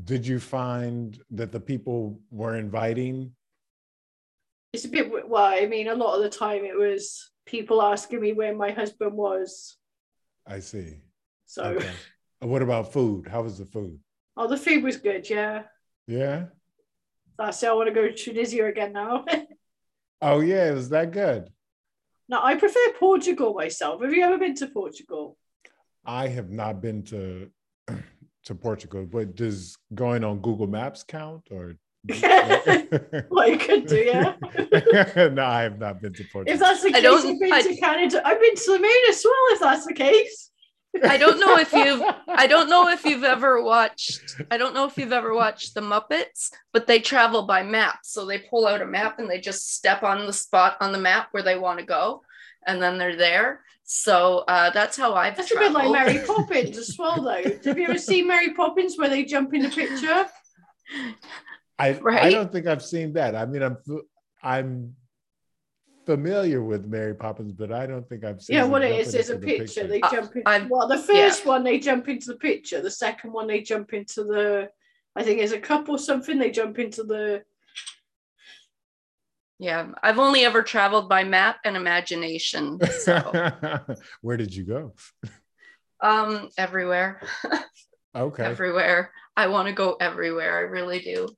did 0.03 0.27
you 0.27 0.39
find 0.39 1.17
that 1.31 1.53
the 1.53 1.59
people 1.59 2.19
were 2.29 2.57
inviting? 2.57 3.31
It's 4.73 4.83
a 4.83 4.89
bit, 4.89 5.29
well, 5.29 5.45
I 5.45 5.65
mean, 5.67 5.87
a 5.87 5.95
lot 5.95 6.17
of 6.17 6.23
the 6.23 6.29
time 6.29 6.65
it 6.65 6.77
was 6.77 7.31
people 7.45 7.81
asking 7.81 8.19
me 8.19 8.33
where 8.33 8.53
my 8.53 8.71
husband 8.71 9.13
was. 9.13 9.77
I 10.45 10.59
see. 10.59 10.99
So, 11.45 11.63
Okay. 11.63 11.91
What 12.39 12.61
about 12.61 12.91
food? 12.91 13.27
How 13.27 13.41
was 13.41 13.57
the 13.57 13.65
food? 13.65 13.97
oh, 14.37 14.47
the 14.47 14.57
food 14.57 14.83
was 14.83 14.97
good, 14.97 15.27
yeah. 15.29 15.63
Yeah. 16.05 16.47
That's 17.39 17.63
it. 17.63 17.69
I 17.69 17.73
want 17.73 17.87
to 17.87 17.93
go 17.95 18.07
to 18.07 18.13
Tunisia 18.13 18.65
again 18.65 18.91
now. 18.91 19.25
Oh 20.21 20.39
yeah, 20.39 20.69
it 20.71 20.73
was 20.73 20.89
that 20.89 21.11
good. 21.11 21.49
No, 22.29 22.39
I 22.41 22.55
prefer 22.55 22.79
Portugal 22.99 23.53
myself. 23.53 24.01
Have 24.01 24.13
you 24.13 24.23
ever 24.23 24.37
been 24.37 24.55
to 24.55 24.67
Portugal? 24.67 25.37
I 26.05 26.27
have 26.27 26.49
not 26.51 26.81
been 26.81 27.03
to 27.03 27.49
to 28.45 28.55
Portugal, 28.55 29.05
but 29.05 29.35
does 29.35 29.77
going 29.93 30.23
on 30.23 30.39
Google 30.39 30.67
Maps 30.67 31.03
count 31.03 31.43
or? 31.51 31.75
Well, 33.31 33.49
you 33.49 33.57
could 33.57 33.87
do, 33.87 33.97
yeah. 33.97 34.35
no, 35.33 35.43
I 35.43 35.63
have 35.63 35.79
not 35.79 36.01
been 36.01 36.13
to 36.13 36.23
Portugal. 36.31 36.53
If 36.53 36.59
that's 36.59 36.81
the 36.83 36.89
I 36.89 36.91
case, 36.93 37.01
don't- 37.03 37.27
you've 37.27 37.39
been 37.39 37.51
I- 37.53 37.61
to 37.63 37.75
Canada. 37.77 38.21
I've 38.27 38.39
been 38.39 38.55
to 38.55 38.71
the 38.73 38.79
moon 38.79 39.01
as 39.09 39.21
well. 39.25 39.43
If 39.55 39.59
that's 39.59 39.85
the 39.87 39.93
case. 39.93 40.51
I 41.03 41.17
don't 41.17 41.39
know 41.39 41.57
if 41.57 41.73
you've 41.73 42.01
I 42.27 42.47
don't 42.47 42.69
know 42.69 42.89
if 42.89 43.05
you've 43.05 43.23
ever 43.23 43.61
watched 43.61 44.41
I 44.51 44.57
don't 44.57 44.73
know 44.73 44.85
if 44.85 44.97
you've 44.97 45.11
ever 45.11 45.33
watched 45.33 45.73
the 45.73 45.81
Muppets, 45.81 46.51
but 46.73 46.87
they 46.87 46.99
travel 46.99 47.43
by 47.43 47.63
map. 47.63 47.99
So 48.03 48.25
they 48.25 48.39
pull 48.39 48.67
out 48.67 48.81
a 48.81 48.85
map 48.85 49.19
and 49.19 49.29
they 49.29 49.39
just 49.39 49.73
step 49.75 50.03
on 50.03 50.25
the 50.25 50.33
spot 50.33 50.77
on 50.79 50.91
the 50.91 50.97
map 50.97 51.29
where 51.31 51.43
they 51.43 51.57
want 51.57 51.79
to 51.79 51.85
go, 51.85 52.21
and 52.65 52.81
then 52.81 52.97
they're 52.97 53.17
there. 53.17 53.61
So 53.83 54.43
uh, 54.47 54.71
that's 54.71 54.97
how 54.97 55.13
I've 55.13 55.37
That's 55.37 55.51
a 55.51 55.59
bit 55.59 55.71
like. 55.71 55.91
Mary 55.91 56.25
Poppins 56.25 56.75
as 56.77 56.97
well, 56.97 57.21
though. 57.21 57.43
Have 57.65 57.77
you 57.77 57.87
ever 57.87 57.99
seen 57.99 58.27
Mary 58.27 58.53
Poppins 58.53 58.97
where 58.97 59.09
they 59.09 59.23
jump 59.23 59.53
in 59.53 59.61
the 59.61 59.69
picture? 59.69 60.25
I 61.77 61.99
I 62.07 62.29
don't 62.31 62.51
think 62.51 62.65
I've 62.65 62.83
seen 62.83 63.13
that. 63.13 63.35
I 63.35 63.45
mean, 63.45 63.61
I'm 63.61 63.77
I'm 64.41 64.95
familiar 66.05 66.63
with 66.63 66.85
Mary 66.85 67.15
Poppins, 67.15 67.51
but 67.51 67.71
I 67.71 67.85
don't 67.85 68.07
think 68.07 68.23
I've 68.23 68.41
seen. 68.41 68.55
Yeah, 68.55 68.63
them 68.63 68.71
what 68.71 68.81
it 68.83 68.89
jumping 68.89 69.05
is, 69.05 69.11
there's 69.13 69.29
a 69.29 69.33
into 69.35 69.45
the 69.45 69.57
picture. 69.59 69.87
They 69.87 70.01
Uh, 70.01 70.11
jump 70.11 70.35
in. 70.35 70.43
I've- 70.45 70.67
well, 70.69 70.87
the 70.87 70.97
first 70.97 71.45
one 71.45 71.63
they 71.63 71.79
jump 71.79 72.07
into 72.07 72.27
the 72.27 72.37
picture. 72.37 72.81
The 72.81 72.91
second 72.91 73.31
one 73.33 73.47
they 73.47 73.61
jump 73.61 73.93
into 73.93 74.23
the. 74.23 74.69
I 75.15 75.23
think 75.23 75.39
it's 75.39 75.53
a 75.53 75.59
cup 75.59 75.87
or 75.89 75.97
something. 75.97 76.37
They 76.37 76.51
jump 76.51 76.77
into 76.79 77.03
the. 77.03 77.43
Yeah, 79.57 79.91
I've 80.03 80.19
only 80.19 80.43
ever 80.43 80.61
traveled 80.63 81.07
by 81.07 81.23
map 81.23 81.57
and 81.63 81.77
imagination. 81.77 82.77
So 82.99 83.31
Where 84.21 84.37
did 84.37 84.53
you 84.53 84.65
go? 84.65 84.93
um 86.01 86.49
everywhere. 86.57 87.21
Okay. 88.15 88.43
Everywhere. 88.43 89.11
I 89.37 89.47
want 89.47 89.67
to 89.69 89.73
go 89.73 89.95
everywhere. 89.99 90.57
I 90.57 90.61
really 90.61 90.99
do. 90.99 91.29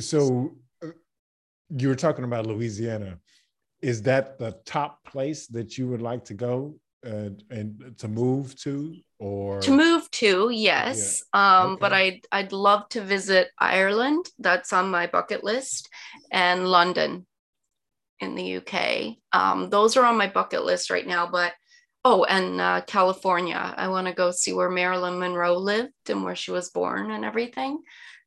So 0.00 0.56
uh, 0.82 0.88
you 1.76 1.88
were 1.88 1.94
talking 1.96 2.24
about 2.24 2.46
Louisiana. 2.46 3.18
Is 3.82 4.02
that 4.02 4.38
the 4.38 4.52
top 4.64 5.04
place 5.04 5.46
that 5.48 5.76
you 5.76 5.88
would 5.88 6.02
like 6.02 6.24
to 6.26 6.34
go 6.34 6.76
uh, 7.04 7.30
and 7.50 7.94
to 7.98 8.08
move 8.08 8.54
to, 8.62 8.94
or 9.18 9.60
To 9.60 9.70
move 9.76 10.10
to, 10.12 10.50
yes. 10.50 11.24
Um, 11.32 11.76
but 11.80 11.92
Okay. 11.92 12.20
I'd 12.32 12.44
I'd 12.44 12.52
love 12.52 12.88
to 12.90 13.00
visit 13.00 13.48
Ireland. 13.58 14.26
That's 14.38 14.72
on 14.72 14.90
my 14.90 15.06
bucket 15.06 15.42
list, 15.44 15.88
and 16.30 16.68
London 16.68 17.26
in 18.20 18.36
the 18.36 18.56
UK. 18.58 19.16
Um, 19.32 19.68
those 19.68 19.96
are 19.96 20.04
on 20.04 20.16
my 20.16 20.28
bucket 20.28 20.64
list 20.64 20.90
right 20.90 21.06
now. 21.06 21.26
But 21.26 21.52
oh, 22.04 22.24
and 22.24 22.60
uh, 22.60 22.82
California. 22.86 23.74
I 23.76 23.88
want 23.88 24.06
to 24.06 24.12
go 24.12 24.30
see 24.30 24.52
where 24.52 24.70
Marilyn 24.70 25.18
Monroe 25.18 25.56
lived 25.56 26.08
and 26.08 26.22
where 26.24 26.36
she 26.36 26.50
was 26.52 26.70
born 26.70 27.10
and 27.10 27.24
everything. 27.24 27.82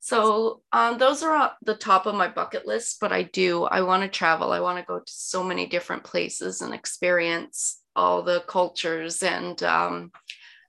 So 0.06 0.62
um, 0.72 1.00
those 1.00 1.24
are 1.24 1.36
at 1.36 1.54
the 1.64 1.74
top 1.74 2.06
of 2.06 2.14
my 2.14 2.28
bucket 2.28 2.68
list. 2.68 3.00
But 3.02 3.12
I 3.12 3.24
do. 3.24 3.64
I 3.64 3.82
want 3.82 4.04
to 4.04 4.08
travel. 4.08 4.52
I 4.52 4.60
want 4.60 4.78
to 4.78 4.86
go 4.86 5.00
to 5.00 5.12
so 5.12 5.44
many 5.44 5.66
different 5.66 6.04
places 6.04 6.62
and 6.62 6.76
experience 6.76 7.82
all 7.96 8.22
the 8.22 8.42
cultures 8.42 9.24
and 9.24 9.62
um, 9.64 10.12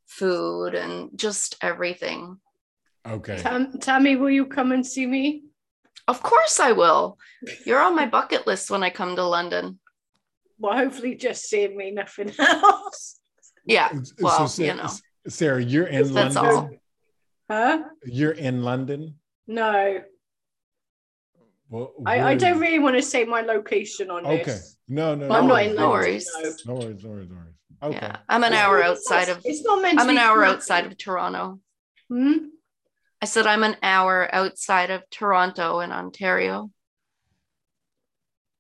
food 0.07 0.75
and 0.75 1.11
just 1.17 1.59
everything. 1.61 2.39
okay? 3.07 3.37
Tam, 3.37 3.79
Tammy, 3.79 4.17
will 4.17 4.31
you 4.31 4.47
come 4.47 4.73
and 4.73 4.87
see 4.87 5.05
me? 5.07 5.43
Of 6.09 6.23
course, 6.23 6.59
I 6.59 6.73
will. 6.73 7.19
You're 7.67 7.83
on 7.83 7.95
my 7.95 8.07
bucket 8.07 8.47
list 8.47 8.71
when 8.71 8.83
I 8.83 8.89
come 8.89 9.17
to 9.17 9.25
London. 9.25 9.79
Well, 10.59 10.79
hopefully, 10.79 11.15
just 11.15 11.45
seeing 11.45 11.77
me, 11.77 11.91
nothing 11.91 12.33
else. 12.39 13.21
Yeah. 13.67 13.91
So 13.93 14.13
Well, 14.21 14.51
you 14.57 14.75
know. 14.75 14.89
Sarah, 15.29 15.63
you're 15.63 15.89
in 15.89 16.11
That's 16.15 16.37
London. 16.37 16.57
all. 16.57 16.71
Huh? 17.51 17.83
You're 18.07 18.33
in 18.33 18.63
London. 18.63 19.17
No, 19.47 20.03
Well, 21.69 21.93
I, 22.05 22.21
I 22.21 22.35
don't 22.37 22.59
really 22.61 22.79
want 22.79 22.97
to 22.97 23.03
say 23.03 23.25
my 23.25 23.41
location 23.43 24.11
on 24.11 24.25
Okay. 24.27 24.45
this. 24.45 24.49
Okay. 24.89 24.95
No, 24.95 25.15
no, 25.15 25.29
But 25.29 25.39
I'm 25.39 25.47
no 25.49 25.55
not 25.55 25.63
in 25.63 25.75
no 25.75 25.91
London. 25.91 25.91
worries. 25.91 26.29
no. 26.67 26.75
No 26.75 26.81
worries, 26.81 27.05
no 27.05 27.11
worries, 27.11 27.29
no 27.31 27.37
worries. 27.37 27.55
Okay. 27.83 28.07
Yeah. 28.07 28.17
I'm 28.29 28.45
an 28.45 28.53
hour 28.55 28.83
outside 28.83 29.29
of 29.29 29.41
It's 29.45 29.63
not 29.65 29.83
meant. 29.83 29.99
to 29.99 30.03
I'm 30.05 30.11
an 30.11 30.19
hour 30.19 30.43
flat. 30.43 30.55
outside 30.57 30.87
of 30.87 30.97
Toronto. 30.99 31.61
Hmm? 32.09 32.33
I 33.23 33.27
said 33.27 33.47
I'm 33.47 33.63
an 33.63 33.77
hour 33.83 34.29
outside 34.33 34.91
of 34.91 35.03
Toronto 35.11 35.81
in 35.81 35.91
Ontario. 35.93 36.71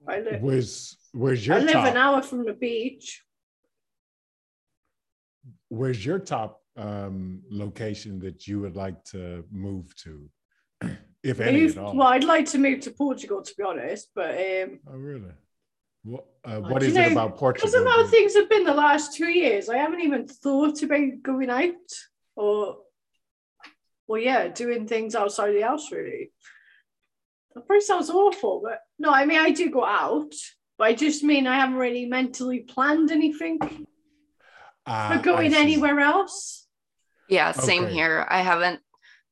I 0.09 0.20
live, 0.20 0.40
Where's 0.40 0.96
Where's 1.12 1.46
your 1.46 1.57
I 1.57 1.61
live 1.61 1.72
top? 1.72 1.87
an 1.87 1.96
hour 1.96 2.22
from 2.22 2.44
the 2.44 2.53
beach. 2.53 3.22
Where's 5.68 6.05
your 6.05 6.18
top 6.18 6.62
um, 6.77 7.42
location 7.51 8.18
that 8.20 8.46
you 8.46 8.61
would 8.61 8.77
like 8.77 9.03
to 9.05 9.44
move 9.51 9.94
to, 10.05 10.29
if 11.23 11.41
any 11.41 11.65
at 11.67 11.79
all? 11.79 11.97
well, 11.97 12.09
I'd 12.09 12.25
like 12.25 12.47
to 12.47 12.59
move 12.59 12.81
to 12.81 12.91
Portugal, 12.91 13.43
to 13.43 13.55
be 13.57 13.62
honest, 13.65 14.11
but 14.15 14.31
um, 14.37 14.81
Oh, 14.89 14.97
really? 14.97 15.33
What, 16.05 16.25
uh, 16.47 16.51
Uh, 16.57 16.61
what 16.61 16.81
do 16.81 16.87
is 16.87 16.97
you 16.97 17.03
it 17.03 17.12
about 17.12 17.37
Portugal? 17.37 17.69
because 17.69 17.75
of 17.75 17.87
how 17.87 18.07
things 18.07 18.35
have 18.35 18.49
been 18.49 18.65
the 18.65 18.75
last 18.75 19.15
two 19.17 19.29
years, 19.29 19.69
I 19.69 19.79
haven't 19.79 20.01
even 20.01 20.27
thought 20.27 20.83
about 20.83 21.23
going 21.23 21.51
out 21.51 21.73
or, 22.37 22.79
well, 24.07 24.21
yeah, 24.21 24.49
doing 24.49 24.87
things 24.87 25.15
outside 25.17 25.53
the 25.53 25.62
house. 25.62 25.91
Really, 25.91 26.31
that 27.55 27.67
probably 27.67 27.81
sounds 27.81 28.09
awful, 28.11 28.61
but 28.62 28.81
no, 28.99 29.11
I 29.11 29.25
mean 29.27 29.41
I 29.41 29.51
do 29.51 29.69
go 29.71 29.85
out, 29.85 30.33
but 30.79 30.85
I 30.89 30.95
just 30.95 31.25
mean 31.25 31.47
I 31.49 31.57
haven't 31.57 31.77
really 31.79 32.07
mentally 32.07 32.61
planned 32.61 33.11
anything 33.11 33.59
Ah, 34.87 35.09
for 35.17 35.23
going 35.23 35.53
anywhere 35.55 35.99
else. 35.99 36.69
Yeah, 37.27 37.51
same 37.51 37.85
Okay. 37.85 37.95
here. 37.95 38.25
I 38.31 38.43
haven't 38.43 38.81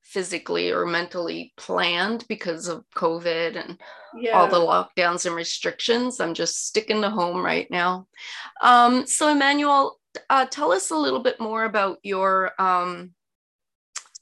physically 0.04 0.70
or 0.70 0.86
mentally 0.86 1.52
planned 1.56 2.24
because 2.28 2.68
of 2.68 2.84
COVID 2.94 3.56
and 3.56 3.80
Yeah, 4.14 4.38
all 4.38 4.46
the 4.46 4.56
lockdowns 4.56 5.26
and 5.26 5.34
restrictions. 5.34 6.20
I'm 6.20 6.34
just 6.34 6.66
sticking 6.66 7.02
to 7.02 7.10
home 7.10 7.44
right 7.44 7.68
now. 7.70 8.06
Um, 8.62 9.06
so, 9.06 9.28
Emmanuel, 9.28 9.98
uh, 10.30 10.46
tell 10.46 10.72
us 10.72 10.90
a 10.90 10.96
little 10.96 11.22
bit 11.22 11.40
more 11.40 11.64
about 11.64 11.98
your 12.02 12.52
um, 12.60 13.12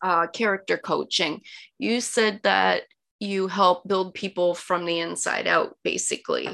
uh, 0.03 0.29
character 0.29 0.79
coaching. 0.79 1.43
You 1.79 2.01
said 2.01 2.41
that 2.45 2.83
you 3.21 3.47
help 3.49 3.87
build 3.87 4.15
people 4.15 4.55
from 4.55 4.85
the 4.85 5.01
inside 5.01 5.47
out, 5.47 5.77
basically, 5.85 6.49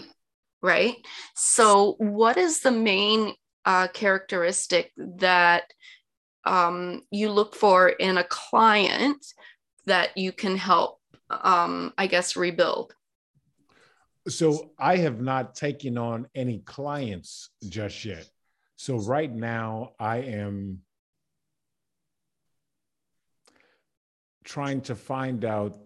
right? 0.62 0.96
So, 1.34 1.94
what 1.98 2.36
is 2.36 2.60
the 2.60 2.72
main 2.72 3.34
uh, 3.64 3.88
characteristic 3.88 4.92
that 4.96 5.64
um, 6.44 7.02
you 7.10 7.30
look 7.30 7.54
for 7.54 7.88
in 7.88 8.18
a 8.18 8.24
client 8.24 9.24
that 9.86 10.16
you 10.16 10.32
can 10.32 10.56
help, 10.56 11.00
um, 11.30 11.92
I 11.98 12.06
guess, 12.06 12.36
rebuild? 12.36 12.94
So 14.28 14.72
I 14.78 14.96
have 14.96 15.20
not 15.20 15.54
taken 15.54 15.96
on 15.96 16.26
any 16.34 16.58
clients 16.58 17.50
just 17.68 18.04
yet. 18.04 18.28
So 18.76 18.98
right 18.98 19.32
now 19.34 19.92
I 19.98 20.18
am 20.18 20.80
trying 24.44 24.80
to 24.82 24.94
find 24.94 25.44
out 25.44 25.78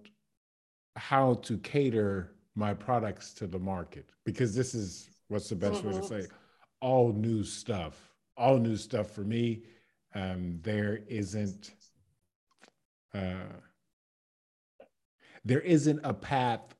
how 0.96 1.34
to 1.34 1.58
cater 1.58 2.32
my 2.54 2.74
products 2.74 3.32
to 3.34 3.46
the 3.46 3.58
market 3.58 4.10
because 4.24 4.54
this 4.54 4.74
is 4.74 5.08
what's 5.28 5.48
the 5.48 5.56
best 5.56 5.82
way 5.82 5.92
to 5.94 6.02
say 6.04 6.18
it? 6.18 6.30
all 6.80 7.12
new 7.12 7.42
stuff 7.42 8.12
all 8.36 8.58
new 8.58 8.76
stuff 8.76 9.10
for 9.10 9.22
me 9.22 9.62
um, 10.14 10.58
there 10.62 11.00
isn't 11.08 11.72
uh, 13.14 13.52
there 15.44 15.60
isn't 15.60 16.00
a 16.04 16.14
path 16.14 16.74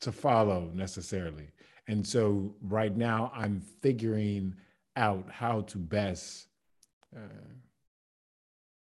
to 0.00 0.12
follow 0.12 0.70
necessarily. 0.74 1.48
And 1.88 2.06
so 2.06 2.54
right 2.62 2.96
now 2.96 3.32
I'm 3.34 3.60
figuring 3.82 4.54
out 4.96 5.30
how 5.30 5.62
to 5.62 5.78
best 5.78 6.46
uh, 7.14 7.20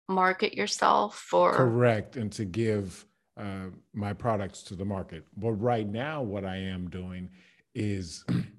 market 0.07 0.53
yourself 0.53 1.33
or 1.33 1.53
correct 1.53 2.15
and 2.15 2.31
to 2.33 2.45
give 2.45 3.05
uh, 3.37 3.67
my 3.93 4.13
products 4.13 4.63
to 4.63 4.75
the 4.75 4.85
market. 4.85 5.23
But 5.35 5.53
right 5.53 5.87
now, 5.87 6.21
what 6.21 6.45
I 6.45 6.57
am 6.57 6.89
doing 6.89 7.29
is 7.75 8.23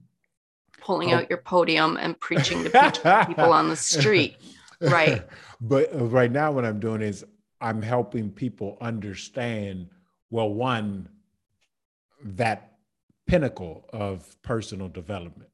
pulling 0.89 1.13
Oh. 1.13 1.17
out 1.17 1.29
your 1.29 1.39
podium 1.39 1.99
and 1.99 2.19
preaching 2.19 2.65
to 2.65 3.25
people 3.29 3.53
on 3.53 3.69
the 3.69 3.77
street. 3.95 4.37
Right. 4.81 5.23
but 5.61 5.95
uh, 5.95 6.07
right 6.07 6.33
now, 6.33 6.51
what 6.51 6.65
I'm 6.65 6.81
doing 6.81 7.03
is 7.03 7.27
I'm 7.61 7.83
helping 7.83 8.31
people 8.31 8.79
understand, 8.81 9.91
well, 10.31 10.49
one, 10.49 11.11
that 12.25 12.79
pinnacle 13.27 13.85
of 13.93 14.41
personal 14.41 14.89
development. 14.89 15.51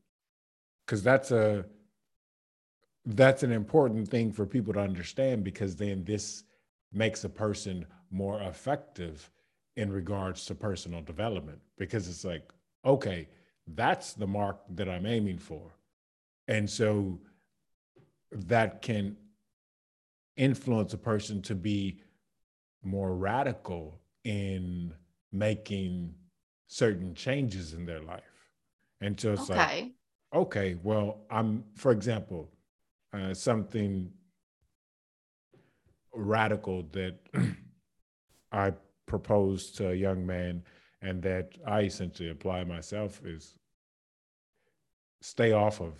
Because 0.86 1.02
that's 1.02 1.32
a 1.32 1.64
that's 3.06 3.42
an 3.42 3.50
important 3.52 4.06
thing 4.08 4.30
for 4.32 4.46
people 4.46 4.72
to 4.74 4.80
understand 4.80 5.42
because 5.44 5.74
then 5.76 6.04
this 6.04 6.44
makes 6.92 7.24
a 7.24 7.28
person 7.28 7.84
more 8.10 8.40
effective 8.42 9.30
in 9.76 9.90
regards 9.90 10.46
to 10.46 10.54
personal 10.54 11.02
development 11.02 11.58
because 11.76 12.08
it's 12.08 12.24
like 12.24 12.50
okay 12.86 13.28
that's 13.68 14.12
the 14.14 14.26
mark 14.26 14.60
that 14.68 14.88
i'm 14.88 15.06
aiming 15.06 15.38
for 15.38 15.72
and 16.48 16.68
so 16.68 17.18
that 18.32 18.82
can 18.82 19.16
influence 20.36 20.92
a 20.92 20.98
person 20.98 21.40
to 21.40 21.54
be 21.54 22.00
more 22.82 23.14
radical 23.14 24.00
in 24.24 24.92
making 25.32 26.14
certain 26.66 27.14
changes 27.14 27.72
in 27.72 27.86
their 27.86 28.00
life 28.02 28.22
and 29.00 29.18
so 29.18 29.32
it's 29.32 29.48
like 29.48 29.58
Okay. 29.58 29.92
okay 30.34 30.76
well 30.82 31.20
i'm 31.30 31.64
for 31.74 31.92
example 31.92 32.50
uh, 33.12 33.32
something 33.32 34.10
radical 36.12 36.82
that 36.92 37.16
i 38.52 38.72
proposed 39.06 39.76
to 39.76 39.90
a 39.90 39.94
young 39.94 40.24
man 40.26 40.62
and 41.06 41.22
that 41.22 41.46
i 41.66 41.80
essentially 41.82 42.30
apply 42.30 42.64
myself 42.64 43.20
is 43.24 43.54
stay 45.20 45.52
off 45.52 45.80
of 45.80 45.94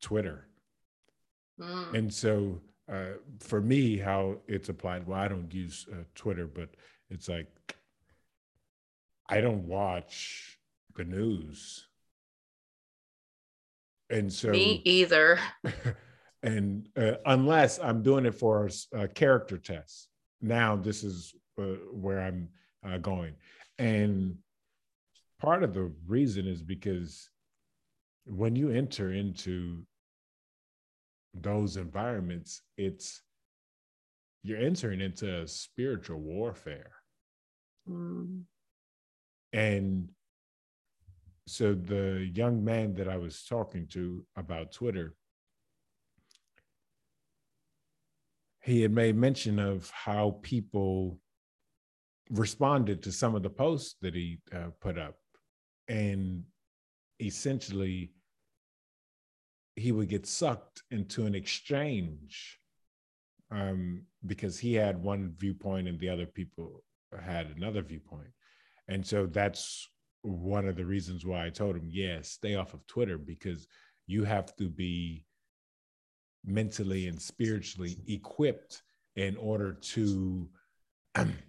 twitter 0.00 0.44
Mm. 1.60 1.94
and 1.98 2.14
so 2.14 2.60
uh, 2.88 3.14
for 3.40 3.60
me 3.60 3.96
how 3.98 4.36
it's 4.46 4.68
applied 4.68 5.06
well 5.08 5.18
i 5.18 5.26
don't 5.26 5.52
use 5.52 5.86
uh, 5.92 6.04
twitter 6.14 6.46
but 6.46 6.68
it's 7.10 7.28
like 7.28 7.48
i 9.28 9.40
don't 9.40 9.66
watch 9.66 10.58
the 10.98 11.04
news. 11.04 11.86
And 14.10 14.32
so 14.32 14.50
Me 14.50 14.82
either. 14.84 15.38
and 16.42 16.88
uh, 16.96 17.12
unless 17.26 17.78
I'm 17.78 18.02
doing 18.02 18.26
it 18.26 18.34
for 18.34 18.66
a, 18.94 19.02
a 19.04 19.08
character 19.08 19.58
test. 19.58 20.08
Now 20.40 20.76
this 20.76 21.04
is 21.04 21.34
uh, 21.60 21.76
where 21.92 22.20
I'm 22.20 22.48
uh, 22.86 22.98
going, 22.98 23.34
and 23.78 24.36
part 25.40 25.62
of 25.62 25.74
the 25.74 25.92
reason 26.06 26.46
is 26.46 26.62
because 26.62 27.30
when 28.24 28.56
you 28.56 28.70
enter 28.70 29.12
into 29.12 29.84
those 31.34 31.76
environments, 31.76 32.62
it's 32.76 33.22
you're 34.42 34.58
entering 34.58 35.00
into 35.00 35.42
a 35.42 35.46
spiritual 35.46 36.18
warfare. 36.18 36.92
Mm. 37.88 38.42
And 39.52 40.08
so 41.46 41.74
the 41.74 42.30
young 42.34 42.64
man 42.64 42.94
that 42.94 43.08
I 43.08 43.16
was 43.16 43.44
talking 43.44 43.86
to 43.88 44.24
about 44.36 44.72
Twitter, 44.72 45.14
he 48.62 48.82
had 48.82 48.92
made 48.92 49.16
mention 49.16 49.58
of 49.58 49.90
how 49.90 50.38
people 50.42 51.18
responded 52.30 53.02
to 53.02 53.12
some 53.12 53.34
of 53.34 53.42
the 53.42 53.50
posts 53.50 53.96
that 54.02 54.14
he 54.14 54.38
uh, 54.54 54.68
put 54.80 54.98
up. 54.98 55.16
And 55.88 56.44
essentially, 57.20 58.12
he 59.76 59.92
would 59.92 60.08
get 60.08 60.26
sucked 60.26 60.82
into 60.90 61.24
an 61.26 61.34
exchange 61.34 62.58
um, 63.50 64.02
because 64.26 64.58
he 64.58 64.74
had 64.74 65.02
one 65.02 65.34
viewpoint 65.38 65.88
and 65.88 65.98
the 65.98 66.08
other 66.08 66.26
people 66.26 66.82
had 67.22 67.46
another 67.56 67.82
viewpoint. 67.82 68.30
And 68.88 69.06
so 69.06 69.26
that's 69.26 69.88
one 70.22 70.66
of 70.66 70.76
the 70.76 70.84
reasons 70.84 71.24
why 71.24 71.46
I 71.46 71.50
told 71.50 71.76
him, 71.76 71.88
yeah, 71.90 72.18
stay 72.22 72.56
off 72.56 72.74
of 72.74 72.86
Twitter 72.86 73.18
because 73.18 73.66
you 74.06 74.24
have 74.24 74.54
to 74.56 74.68
be 74.68 75.24
mentally 76.44 77.06
and 77.08 77.20
spiritually 77.20 77.96
equipped 78.06 78.82
in 79.16 79.36
order 79.36 79.72
to 79.72 80.48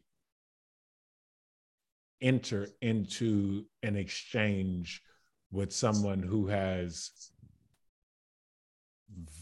enter 2.21 2.67
into 2.82 3.65
an 3.84 3.95
exchange 3.95 5.01
with 5.51 5.73
someone 5.73 6.21
who 6.21 6.47
has 6.47 7.32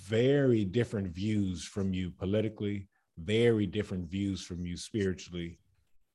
very 0.08 0.64
different 0.64 1.08
views 1.08 1.64
from 1.64 1.94
you 1.94 2.12
politically, 2.12 2.88
very 3.18 3.66
different 3.66 4.10
views 4.10 4.42
from 4.42 4.66
you 4.66 4.78
spiritually. 4.78 5.60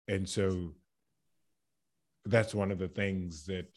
And 0.09 0.29
so 0.29 0.75
that's 2.25 2.55
one 2.55 2.71
of 2.71 2.79
the 2.79 2.89
things 2.89 3.45
that 3.47 3.69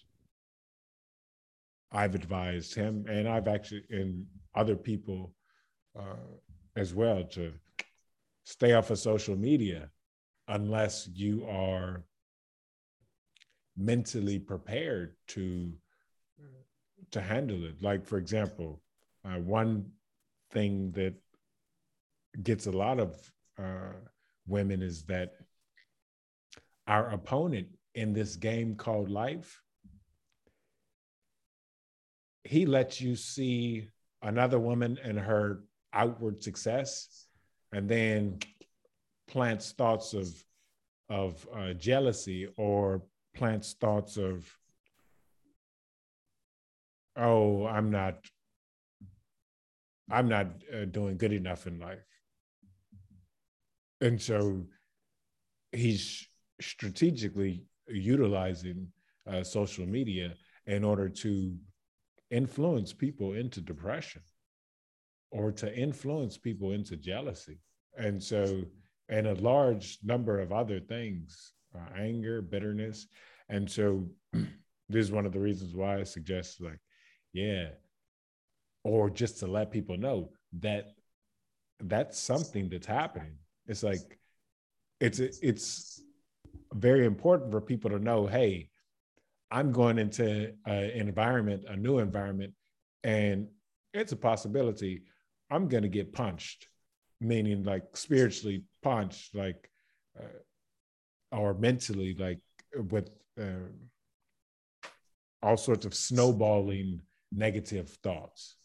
I've 1.92 2.16
advised 2.16 2.76
him, 2.76 3.06
and 3.10 3.28
I've 3.28 3.48
actually, 3.48 3.84
and 3.90 4.26
other 4.54 4.76
people 4.76 5.34
uh, 5.98 6.28
as 6.76 6.94
well, 6.94 7.24
to 7.24 7.54
stay 8.44 8.74
off 8.74 8.92
of 8.92 9.00
social 9.00 9.36
media 9.36 9.90
unless 10.48 11.08
you 11.14 11.46
are 11.48 12.04
mentally 13.78 14.40
prepared 14.40 15.16
to 15.28 15.72
to 17.12 17.22
handle 17.22 17.66
it. 17.66 17.82
Like, 17.82 18.06
for 18.06 18.18
example, 18.18 18.82
uh, 19.24 19.40
one 19.40 19.92
thing 20.52 20.92
that 20.92 21.14
gets 22.44 22.68
a 22.68 22.72
lot 22.72 23.00
of 23.00 23.32
uh, 23.58 23.94
women 24.48 24.82
is 24.82 25.04
that 25.04 25.34
our 26.88 27.10
opponent 27.10 27.68
in 27.94 28.14
this 28.14 28.36
game 28.36 28.76
called 28.76 29.10
life, 29.10 29.62
he 32.44 32.66
lets 32.66 33.02
you 33.02 33.16
see 33.16 33.90
another 34.22 34.60
woman 34.60 35.00
and 35.04 35.18
her 35.18 35.64
outward 35.94 36.44
success, 36.44 37.28
and 37.72 37.90
then 37.90 38.40
plants 39.28 39.72
thoughts 39.72 40.14
of 40.14 40.28
of 41.10 41.48
uh, 41.56 41.74
jealousy 41.74 42.48
or 42.58 43.04
plants 43.36 43.76
thoughts 43.80 44.18
of 44.18 44.46
oh 47.18 47.66
i'm 47.68 47.92
not 47.92 48.16
i'm 50.12 50.28
not 50.28 50.48
uh, 50.74 50.86
doing 50.86 51.18
good 51.18 51.34
enough 51.34 51.68
in 51.68 51.80
life. 51.80 52.06
And 54.02 54.22
so 54.22 54.66
he's 55.72 56.28
strategically 56.62 57.66
utilizing 57.88 58.88
uh, 59.28 59.44
social 59.44 59.86
media 59.86 60.34
in 60.68 60.84
order 60.84 61.10
to 61.10 61.56
influence 62.30 62.94
people 62.94 63.34
into 63.34 63.62
depression 63.62 64.22
or 65.32 65.52
to 65.52 65.76
influence 65.76 66.38
people 66.38 66.72
into 66.72 66.98
jealousy. 66.98 67.60
And 67.98 68.22
so 68.22 68.64
and 69.08 69.28
a 69.28 69.36
large 69.36 70.00
number 70.04 70.40
of 70.40 70.52
other 70.52 70.80
things 70.80 71.54
uh, 71.76 72.00
anger 72.00 72.42
bitterness. 72.42 73.08
And 73.50 73.70
so 73.70 74.08
this 74.34 75.06
is 75.06 75.12
one 75.12 75.26
of 75.26 75.34
the 75.34 75.40
reasons 75.40 75.76
why 75.76 76.00
i 76.00 76.04
suggest 76.04 76.62
like 76.62 76.80
yeah 77.34 77.70
or 78.84 79.10
just 79.10 79.40
to 79.40 79.48
let 79.48 79.72
people 79.72 79.98
know 79.98 80.30
that 80.60 80.94
that's 81.80 82.20
something 82.20 82.70
that's 82.70 82.86
happening. 82.86 83.36
It's 83.68 83.84
like 83.84 84.20
it's 85.00 85.20
it's 85.20 86.02
very 86.74 87.06
important 87.06 87.52
for 87.52 87.60
people 87.60 87.90
to 87.90 88.00
know 88.00 88.26
hey 88.26 88.70
i'm 89.52 89.72
going 89.72 89.98
into 89.98 90.54
an 90.66 90.84
environment 90.92 91.64
a 91.68 91.76
new 91.76 92.00
environment 92.00 92.54
and 93.04 93.48
it's 93.94 94.14
a 94.14 94.16
possibility 94.16 95.04
i'm 95.52 95.68
going 95.68 95.84
to 95.84 95.90
get 95.90 96.14
punched 96.14 96.68
meaning 97.20 97.64
like 97.64 97.84
spiritually 97.96 98.64
punched 98.82 99.36
like 99.36 99.70
uh, 100.20 100.28
or 101.32 101.54
mentally 101.54 102.16
like 102.18 102.40
with 102.90 103.10
uh, 103.40 103.70
all 105.42 105.58
sorts 105.58 105.86
of 105.86 105.94
snowballing 105.94 107.02
negative 107.32 107.90
thoughts. 108.04 108.56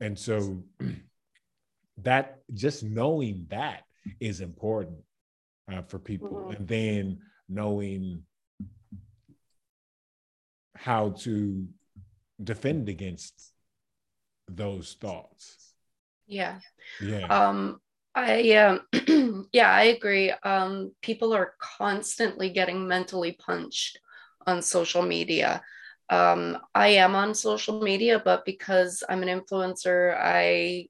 And 0.00 0.18
so 0.18 0.62
that 2.02 2.38
just 2.54 2.82
knowing 2.82 3.46
that 3.50 3.82
is 4.20 4.40
important 4.40 4.98
uh, 5.72 5.82
for 5.82 5.98
people. 5.98 6.28
Mm-hmm. 6.28 6.52
and 6.52 6.68
then 6.68 7.18
knowing 7.48 8.22
how 10.74 11.10
to 11.10 11.66
defend 12.42 12.88
against 12.88 13.52
those 14.48 14.96
thoughts. 15.00 15.72
Yeah. 16.26 16.58
Yeah. 17.00 17.26
Um 17.26 17.80
i 18.16 18.52
um 18.52 19.46
yeah 19.52 19.70
i 19.70 19.84
agree. 19.84 20.32
Um 20.42 20.92
people 21.02 21.32
are 21.34 21.54
constantly 21.60 22.50
getting 22.50 22.88
mentally 22.88 23.32
punched 23.32 23.98
on 24.46 24.62
social 24.62 25.02
media. 25.02 25.62
Um 26.10 26.58
i 26.74 26.88
am 26.88 27.14
on 27.14 27.34
social 27.34 27.80
media 27.80 28.20
but 28.24 28.44
because 28.44 29.04
i'm 29.08 29.22
an 29.22 29.40
influencer 29.40 30.16
i 30.18 30.88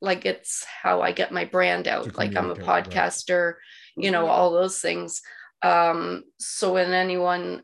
like 0.00 0.24
it's 0.24 0.64
how 0.64 1.02
i 1.02 1.12
get 1.12 1.32
my 1.32 1.44
brand 1.44 1.88
out. 1.88 2.16
Like 2.16 2.36
i'm 2.36 2.50
a 2.50 2.54
podcaster 2.54 3.54
right. 3.54 4.04
you 4.04 4.10
know 4.10 4.26
all 4.28 4.52
those 4.52 4.80
things. 4.80 5.20
Um, 5.62 6.24
so 6.38 6.74
when 6.74 6.92
anyone 6.92 7.62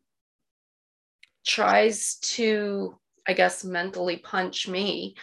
tries 1.46 2.16
to, 2.16 2.98
I 3.26 3.34
guess, 3.34 3.64
mentally 3.64 4.16
punch 4.16 4.66
me, 4.66 5.14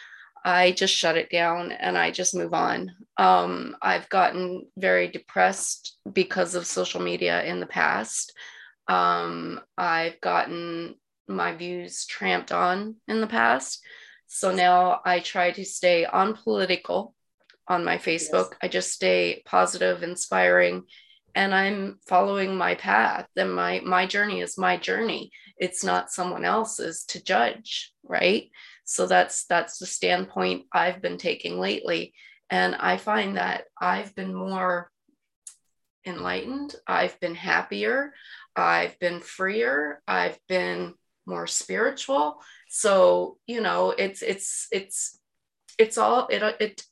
I 0.43 0.71
just 0.71 0.93
shut 0.93 1.17
it 1.17 1.29
down 1.29 1.71
and 1.71 1.97
I 1.97 2.11
just 2.11 2.35
move 2.35 2.53
on. 2.53 2.91
Um, 3.17 3.75
I've 3.81 4.09
gotten 4.09 4.67
very 4.77 5.07
depressed 5.07 5.97
because 6.11 6.55
of 6.55 6.65
social 6.65 7.01
media 7.01 7.43
in 7.43 7.59
the 7.59 7.67
past. 7.67 8.33
Um, 8.87 9.61
I've 9.77 10.19
gotten 10.21 10.95
my 11.27 11.53
views 11.53 12.05
tramped 12.05 12.51
on 12.51 12.95
in 13.07 13.21
the 13.21 13.27
past. 13.27 13.83
So 14.27 14.53
now 14.53 15.01
I 15.05 15.19
try 15.19 15.51
to 15.51 15.63
stay 15.63 16.05
unpolitical 16.11 17.13
on 17.67 17.85
my 17.85 17.97
Facebook. 17.97 18.51
Yes. 18.51 18.57
I 18.63 18.67
just 18.67 18.91
stay 18.91 19.43
positive, 19.45 20.03
inspiring, 20.03 20.83
and 21.35 21.53
i'm 21.53 21.99
following 22.07 22.55
my 22.55 22.75
path 22.75 23.27
and 23.35 23.53
my 23.53 23.81
my 23.85 24.05
journey 24.05 24.41
is 24.41 24.57
my 24.57 24.77
journey 24.77 25.31
it's 25.57 25.83
not 25.83 26.11
someone 26.11 26.45
else's 26.45 27.03
to 27.05 27.23
judge 27.23 27.93
right 28.03 28.49
so 28.83 29.07
that's 29.07 29.45
that's 29.45 29.77
the 29.77 29.85
standpoint 29.85 30.65
i've 30.73 31.01
been 31.01 31.17
taking 31.17 31.59
lately 31.59 32.13
and 32.49 32.75
i 32.75 32.97
find 32.97 33.37
that 33.37 33.63
i've 33.79 34.13
been 34.15 34.33
more 34.33 34.89
enlightened 36.05 36.75
i've 36.87 37.19
been 37.19 37.35
happier 37.35 38.13
i've 38.55 38.97
been 38.99 39.19
freer 39.19 40.01
i've 40.07 40.39
been 40.47 40.93
more 41.25 41.47
spiritual 41.47 42.41
so 42.69 43.37
you 43.45 43.61
know 43.61 43.91
it's 43.91 44.21
it's 44.21 44.67
it's 44.71 45.19
it's 45.77 45.97
all 45.97 46.27
it 46.27 46.41
it 46.59 46.83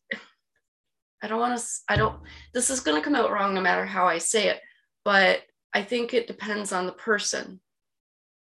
I 1.21 1.27
don't 1.27 1.39
want 1.39 1.59
to, 1.59 1.65
I 1.89 1.97
don't, 1.97 2.17
this 2.53 2.69
is 2.69 2.79
going 2.79 2.95
to 2.95 3.03
come 3.03 3.15
out 3.15 3.29
wrong 3.29 3.53
no 3.53 3.59
matter 3.59 3.85
how 3.85 4.07
I 4.07 4.19
say 4.19 4.47
it, 4.47 4.61
but 5.03 5.41
I 5.73 5.83
think 5.83 6.13
it 6.13 6.27
depends 6.27 6.71
on 6.71 6.85
the 6.85 6.93
person. 6.93 7.59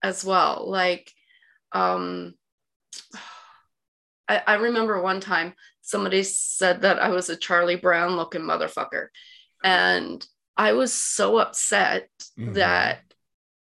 as 0.04 0.24
well. 0.24 0.70
Like, 0.70 1.12
um, 1.72 2.34
I, 4.28 4.42
I 4.46 4.54
remember 4.56 5.02
one 5.02 5.20
time 5.20 5.54
somebody 5.82 6.24
said 6.24 6.82
that 6.82 7.00
I 7.00 7.10
was 7.10 7.30
a 7.30 7.36
Charlie 7.36 7.76
Brown 7.76 8.16
looking 8.16 8.42
motherfucker. 8.42 9.08
And 9.64 10.26
I 10.56 10.74
was 10.74 10.94
so 10.94 11.38
upset 11.40 12.10
Mhm. 12.38 12.54
that 12.56 13.02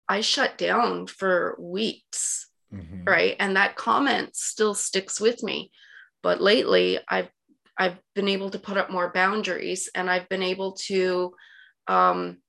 I 0.08 0.20
shut 0.20 0.58
down 0.58 1.06
for 1.06 1.56
weeks. 1.58 2.48
Mhm. 2.72 3.06
Right. 3.06 3.36
And 3.38 3.56
that 3.56 3.76
comment 3.76 4.36
still 4.36 4.74
sticks 4.74 5.20
with 5.20 5.42
me. 5.42 5.70
But 6.22 6.40
lately 6.40 6.98
I've 7.08 7.30
I've 7.78 7.98
been 8.14 8.28
able 8.28 8.50
to 8.50 8.58
put 8.58 8.76
up 8.76 8.90
more 8.90 9.10
boundaries 9.10 9.88
and 9.94 10.10
I've 10.10 10.28
been 10.28 10.42
able 10.42 10.72
to 10.88 11.34
um 11.86 12.42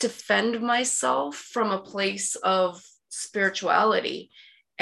defend 0.00 0.60
myself 0.60 1.36
from 1.36 1.70
a 1.70 1.78
place 1.80 2.34
of 2.34 2.82
spirituality 3.10 4.30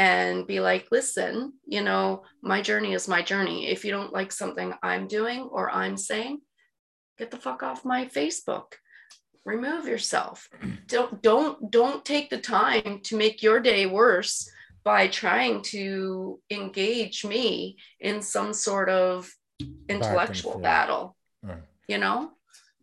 and 0.00 0.46
be 0.46 0.60
like, 0.60 0.86
listen, 0.90 1.52
you 1.66 1.82
know, 1.82 2.22
my 2.40 2.62
journey 2.62 2.94
is 2.94 3.06
my 3.06 3.20
journey. 3.20 3.66
If 3.68 3.84
you 3.84 3.90
don't 3.90 4.14
like 4.14 4.32
something 4.32 4.72
I'm 4.82 5.06
doing 5.06 5.40
or 5.52 5.70
I'm 5.70 5.98
saying, 5.98 6.40
get 7.18 7.30
the 7.30 7.36
fuck 7.36 7.62
off 7.62 7.84
my 7.84 8.06
Facebook. 8.06 8.72
Remove 9.44 9.86
yourself. 9.86 10.48
Don't 10.86 11.20
don't 11.22 11.70
don't 11.70 12.02
take 12.04 12.30
the 12.30 12.38
time 12.38 13.00
to 13.04 13.16
make 13.16 13.42
your 13.42 13.60
day 13.60 13.84
worse 13.84 14.50
by 14.84 15.06
trying 15.06 15.60
to 15.74 16.40
engage 16.50 17.24
me 17.26 17.76
in 18.00 18.22
some 18.22 18.54
sort 18.54 18.88
of 18.88 19.30
intellectual 19.88 20.58
battle, 20.58 21.14
Right. 21.42 21.62
you 21.88 21.98
know? 21.98 22.30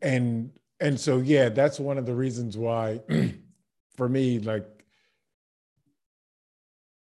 and 0.03 0.51
and 0.79 0.99
so 0.99 1.17
yeah 1.17 1.49
that's 1.49 1.79
one 1.79 1.97
of 1.97 2.05
the 2.05 2.13
reasons 2.13 2.55
why 2.55 3.01
for 3.97 4.07
me 4.07 4.37
like 4.37 4.76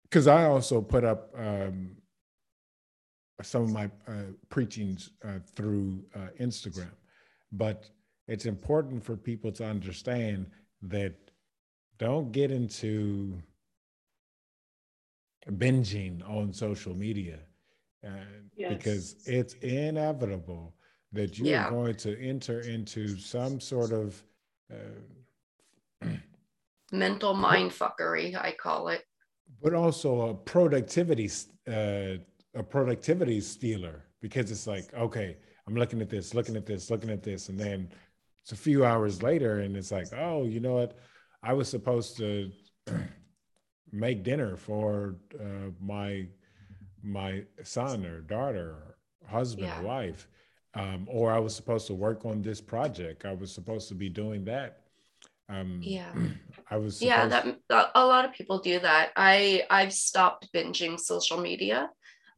because 0.08 0.26
i 0.26 0.44
also 0.44 0.80
put 0.80 1.04
up 1.04 1.30
um 1.36 1.90
some 3.42 3.62
of 3.62 3.70
my 3.70 3.84
uh, 4.08 4.32
preachings 4.48 5.10
uh, 5.24 5.38
through 5.54 6.04
uh, 6.16 6.28
instagram 6.40 6.90
but 7.52 7.88
it's 8.26 8.46
important 8.46 9.02
for 9.04 9.16
people 9.16 9.50
to 9.52 9.64
understand 9.64 10.46
that 10.82 11.14
don't 11.98 12.30
get 12.32 12.50
into 12.50 13.40
binging 15.52 16.28
on 16.28 16.52
social 16.52 16.94
media 16.94 17.38
uh, 18.06 18.10
Yes. 18.56 18.72
because 18.76 19.16
it's 19.24 19.54
inevitable 19.54 20.74
that 21.12 21.38
you 21.38 21.46
Yeah. 21.46 21.66
are 21.66 21.70
going 21.70 21.94
to 21.94 22.20
enter 22.20 22.60
into 22.60 23.16
some 23.16 23.60
sort 23.60 23.92
of 23.92 24.22
uh, 24.72 24.76
Mental 26.92 27.34
mind 27.34 27.70
fuckery, 27.70 28.34
I 28.34 28.52
call 28.52 28.88
it. 28.88 29.04
But 29.62 29.74
also 29.74 30.30
a 30.30 30.34
productivity 30.34 31.30
uh, 31.68 32.18
a 32.54 32.62
productivity 32.62 33.40
stealer 33.40 34.04
because 34.20 34.50
it's 34.50 34.66
like 34.66 34.92
okay 34.94 35.36
i'm 35.66 35.74
looking 35.76 36.00
at 36.00 36.08
this 36.10 36.34
looking 36.34 36.56
at 36.56 36.66
this 36.66 36.90
looking 36.90 37.10
at 37.10 37.22
this 37.22 37.48
and 37.50 37.58
then 37.58 37.88
it's 38.42 38.52
a 38.52 38.56
few 38.56 38.84
hours 38.84 39.22
later 39.22 39.60
and 39.60 39.76
it's 39.76 39.92
like 39.92 40.06
oh 40.16 40.44
you 40.44 40.60
know 40.60 40.74
what? 40.74 40.98
I 41.42 41.52
was 41.52 41.68
supposed 41.68 42.16
to 42.16 42.50
make 43.92 44.22
dinner 44.22 44.56
for 44.56 45.16
uh, 45.40 45.70
my 45.80 46.26
my 47.02 47.44
son 47.62 48.04
or 48.04 48.20
daughter 48.22 48.70
or 48.70 48.96
husband 49.28 49.68
Yeah. 49.68 49.80
or 49.80 49.84
wife 49.84 50.28
um, 50.74 51.06
or 51.08 51.32
i 51.32 51.38
was 51.38 51.54
supposed 51.54 51.86
to 51.86 51.94
work 51.94 52.24
on 52.24 52.42
this 52.42 52.60
project. 52.60 53.24
I 53.24 53.34
was 53.34 53.52
supposed 53.52 53.88
to 53.88 53.94
be 53.94 54.08
doing 54.08 54.44
that 54.46 54.82
um, 55.48 55.80
Yeah. 55.82 56.12
i 56.70 56.76
was 56.76 57.00
yeah 57.00 57.26
that 57.26 57.46
a 57.94 58.04
lot 58.04 58.24
of 58.24 58.32
people 58.32 58.58
do 58.58 58.78
that 58.80 59.10
i 59.16 59.62
i've 59.70 59.92
stopped 59.92 60.48
binging 60.52 60.98
social 60.98 61.40
media 61.40 61.88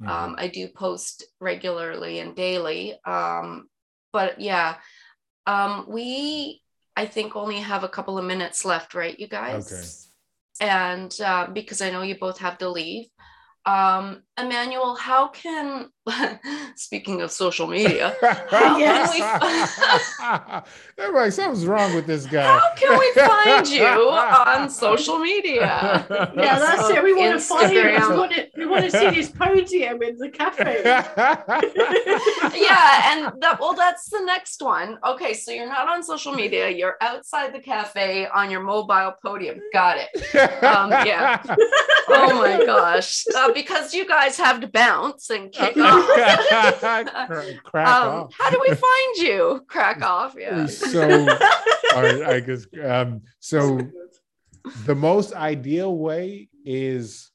Mhm. 0.01 0.09
um, 0.09 0.35
i 0.39 0.47
do 0.49 0.69
post 0.69 1.25
regularly 1.41 2.21
and 2.21 2.37
daily 2.37 2.99
um, 3.05 3.69
but 4.13 4.41
yeah 4.41 4.77
um, 5.47 5.87
we 5.89 6.63
i 6.97 7.07
think 7.07 7.37
only 7.37 7.57
have 7.59 7.85
a 7.85 7.89
couple 7.89 8.19
of 8.19 8.25
minutes 8.25 8.65
left 8.65 8.95
right 8.95 9.19
you 9.19 9.29
guys 9.29 10.09
Okay. 10.61 10.67
and 10.67 11.21
uh, 11.21 11.47
because 11.53 11.81
i 11.83 11.91
know 11.91 12.03
you 12.03 12.17
both 12.19 12.39
have 12.39 12.59
to 12.59 12.69
leave 12.69 13.07
um, 13.67 14.23
emmanuel 14.39 14.95
how 14.97 15.29
can 15.29 15.91
speaking 16.77 17.21
of 17.21 17.31
social 17.31 17.67
media 17.67 18.17
how 18.51 18.79
Yes. 18.79 19.15
can 19.15 20.63
we 20.97 21.13
They're 21.13 21.31
something's 21.31 21.67
wrong 21.67 21.95
with 21.95 22.07
this 22.07 22.25
guy. 22.27 22.43
how 22.59 22.75
can 22.75 22.99
we 22.99 23.13
find 23.15 23.69
you 23.69 23.85
on 23.85 24.71
social 24.71 25.19
media 25.19 26.07
Yeah, 26.35 26.59
that's 26.59 26.89
it. 26.91 27.03
We 27.05 27.13
want 27.13 27.39
to 27.39 27.41
find 27.41 27.73
you. 27.73 28.60
We 28.71 28.77
want 28.77 28.91
to, 28.91 28.99
we 28.99 29.05
want 29.05 29.15
to 29.17 29.21
see 29.21 29.21
this 29.21 29.31
podium 29.31 30.03
in 30.03 30.17
the 30.19 30.29
cafe. 30.31 30.83
yeah 32.59 33.13
and 33.13 33.33
that 33.41 33.59
well 33.61 33.75
that's 33.75 34.09
the 34.11 34.21
next 34.25 34.63
one 34.63 34.99
okay 35.07 35.35
so 35.35 35.51
you're 35.51 35.69
not 35.69 35.89
on 35.89 36.03
social 36.03 36.33
media 36.33 36.69
you're 36.69 36.97
outside 37.01 37.53
the 37.55 37.61
cafe 37.61 38.27
on 38.27 38.51
your 38.51 38.63
mobile 38.63 39.15
podium 39.25 39.59
got 39.73 39.97
it 39.99 40.09
Um, 40.65 40.91
yeah. 41.07 41.43
oh 42.09 42.35
my 42.39 42.65
gosh 42.65 43.25
Uh, 43.35 43.53
because 43.53 43.95
you 43.95 44.07
guys 44.07 44.37
have 44.37 44.61
to 44.61 44.69
bounce 44.69 45.31
and 45.31 45.53
kick 45.53 45.77
off 45.77 46.07
Crack 47.65 47.87
um, 47.89 48.09
off. 48.09 48.35
how 48.39 48.51
do 48.51 48.61
we 48.67 48.75
find 48.75 49.17
you 49.17 49.65
crack 49.69 50.03
off 50.03 50.35
yeah 50.39 50.67
So, 50.67 51.03
all 51.03 52.03
right, 52.03 52.23
I 52.23 52.41
guess. 52.41 52.67
Um, 52.85 53.23
so, 53.41 53.81
the 54.87 54.95
most 54.95 55.33
ideal 55.35 55.97
way 55.97 56.49
is 56.65 57.30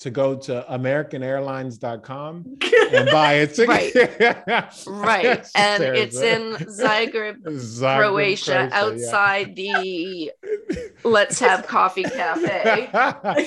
to 0.00 0.10
go 0.10 0.34
to 0.36 0.66
AmericanAirlines.com 0.70 2.58
and 2.92 3.10
buy 3.10 3.32
a 3.34 3.46
ticket. 3.46 3.94
right. 4.86 5.46
And 5.54 5.82
There's 5.82 5.98
it's 5.98 6.16
a- 6.18 6.34
in 6.36 6.52
zagreb 6.66 7.42
Zagreb, 7.44 7.98
croatia 7.98 8.68
yeah. 8.70 8.70
outside 8.72 9.54
the 9.56 10.32
let's 11.04 11.38
have 11.38 11.66
coffee 11.66 12.02
cafe. 12.02 12.88
I, 12.92 13.44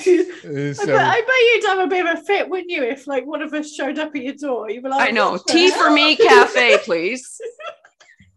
So- 0.74 0.86
bet, 0.86 0.96
I 0.96 1.22
bet 1.22 1.30
you'd 1.30 1.66
have 1.68 1.80
a 1.80 1.88
bit 1.88 2.06
of 2.08 2.20
a 2.20 2.24
fit, 2.24 2.50
wouldn't 2.50 2.72
you, 2.72 2.84
if 2.84 3.08
like 3.08 3.26
one 3.26 3.42
of 3.42 3.54
us 3.54 3.74
showed 3.74 4.00
up 4.00 4.16
at 4.16 4.24
your 4.24 4.34
door? 4.36 4.70
You'd 4.70 4.84
be 4.84 4.90
like, 4.90 5.10
i 5.10 5.12
know. 5.12 5.38
Tea 5.48 5.70
for 5.72 5.90
me 5.90 6.16
cafe 6.16 6.78
please. 6.84 7.40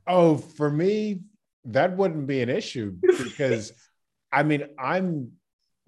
Oh, 0.06 0.36
for 0.38 0.70
me, 0.70 1.20
that 1.66 1.96
wouldn't 1.96 2.26
be 2.26 2.40
an 2.42 2.48
issue 2.48 2.92
because 3.00 3.72
I 4.32 4.42
mean, 4.42 4.64
I'm 4.78 5.32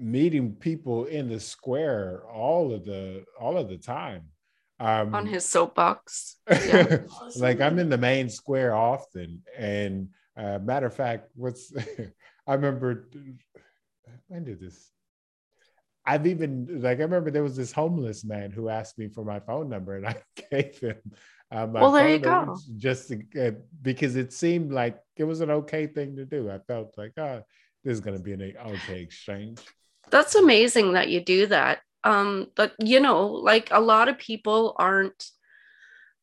meeting 0.02 0.54
people 0.54 1.04
in 1.06 1.28
the 1.28 1.40
square 1.40 2.22
all 2.32 2.72
of 2.72 2.84
the 2.84 3.24
all 3.40 3.56
of 3.56 3.68
the 3.68 3.78
time. 3.78 4.24
Um, 4.80 5.14
on 5.14 5.26
his 5.26 5.44
soapbox 5.44 6.38
Yeah. 6.50 7.02
like 7.36 7.60
I'm 7.60 7.78
in 7.78 7.88
the 7.88 7.98
main 7.98 8.28
square 8.28 8.74
often, 8.74 9.42
and 9.56 10.08
uh, 10.36 10.58
matter 10.58 10.86
of 10.86 10.94
fact, 10.94 11.30
what's 11.34 11.72
I 12.46 12.54
remember 12.54 13.08
when 14.28 14.44
did 14.44 14.60
this? 14.60 14.90
I've 16.04 16.26
even 16.26 16.82
like 16.82 16.98
I 16.98 17.02
remember 17.02 17.30
there 17.30 17.44
was 17.44 17.56
this 17.56 17.70
homeless 17.70 18.24
man 18.24 18.50
who 18.50 18.68
asked 18.68 18.98
me 18.98 19.08
for 19.08 19.24
my 19.24 19.38
phone 19.38 19.68
number, 19.68 19.96
and 19.96 20.06
I 20.06 20.16
gave 20.50 20.78
him. 20.78 20.96
Uh, 21.52 21.66
my 21.66 21.82
Well, 21.82 21.92
there 21.92 22.08
you 22.08 22.18
phone 22.18 22.30
number 22.32 22.54
go. 22.54 22.60
Just 22.76 23.08
to, 23.08 23.48
uh, 23.48 23.50
because 23.82 24.16
it 24.16 24.32
seemed 24.32 24.72
like 24.72 24.98
it 25.16 25.24
was 25.24 25.42
an 25.42 25.50
okay 25.50 25.86
thing 25.86 26.16
to 26.16 26.24
do. 26.24 26.50
I 26.50 26.58
felt 26.58 26.94
like, 26.96 27.12
oh, 27.18 27.42
this 27.84 27.92
is 27.92 28.00
going 28.00 28.16
to 28.16 28.22
be 28.22 28.32
an 28.32 28.54
okay 28.66 29.00
exchange. 29.00 29.60
That's 30.10 30.34
amazing 30.34 30.92
that 30.92 31.08
you 31.08 31.20
do 31.24 31.46
that. 31.46 31.80
Um 32.04 32.48
but 32.56 32.72
you 32.78 33.00
know 33.00 33.26
like 33.28 33.68
a 33.70 33.80
lot 33.80 34.08
of 34.08 34.18
people 34.18 34.74
aren't 34.78 35.24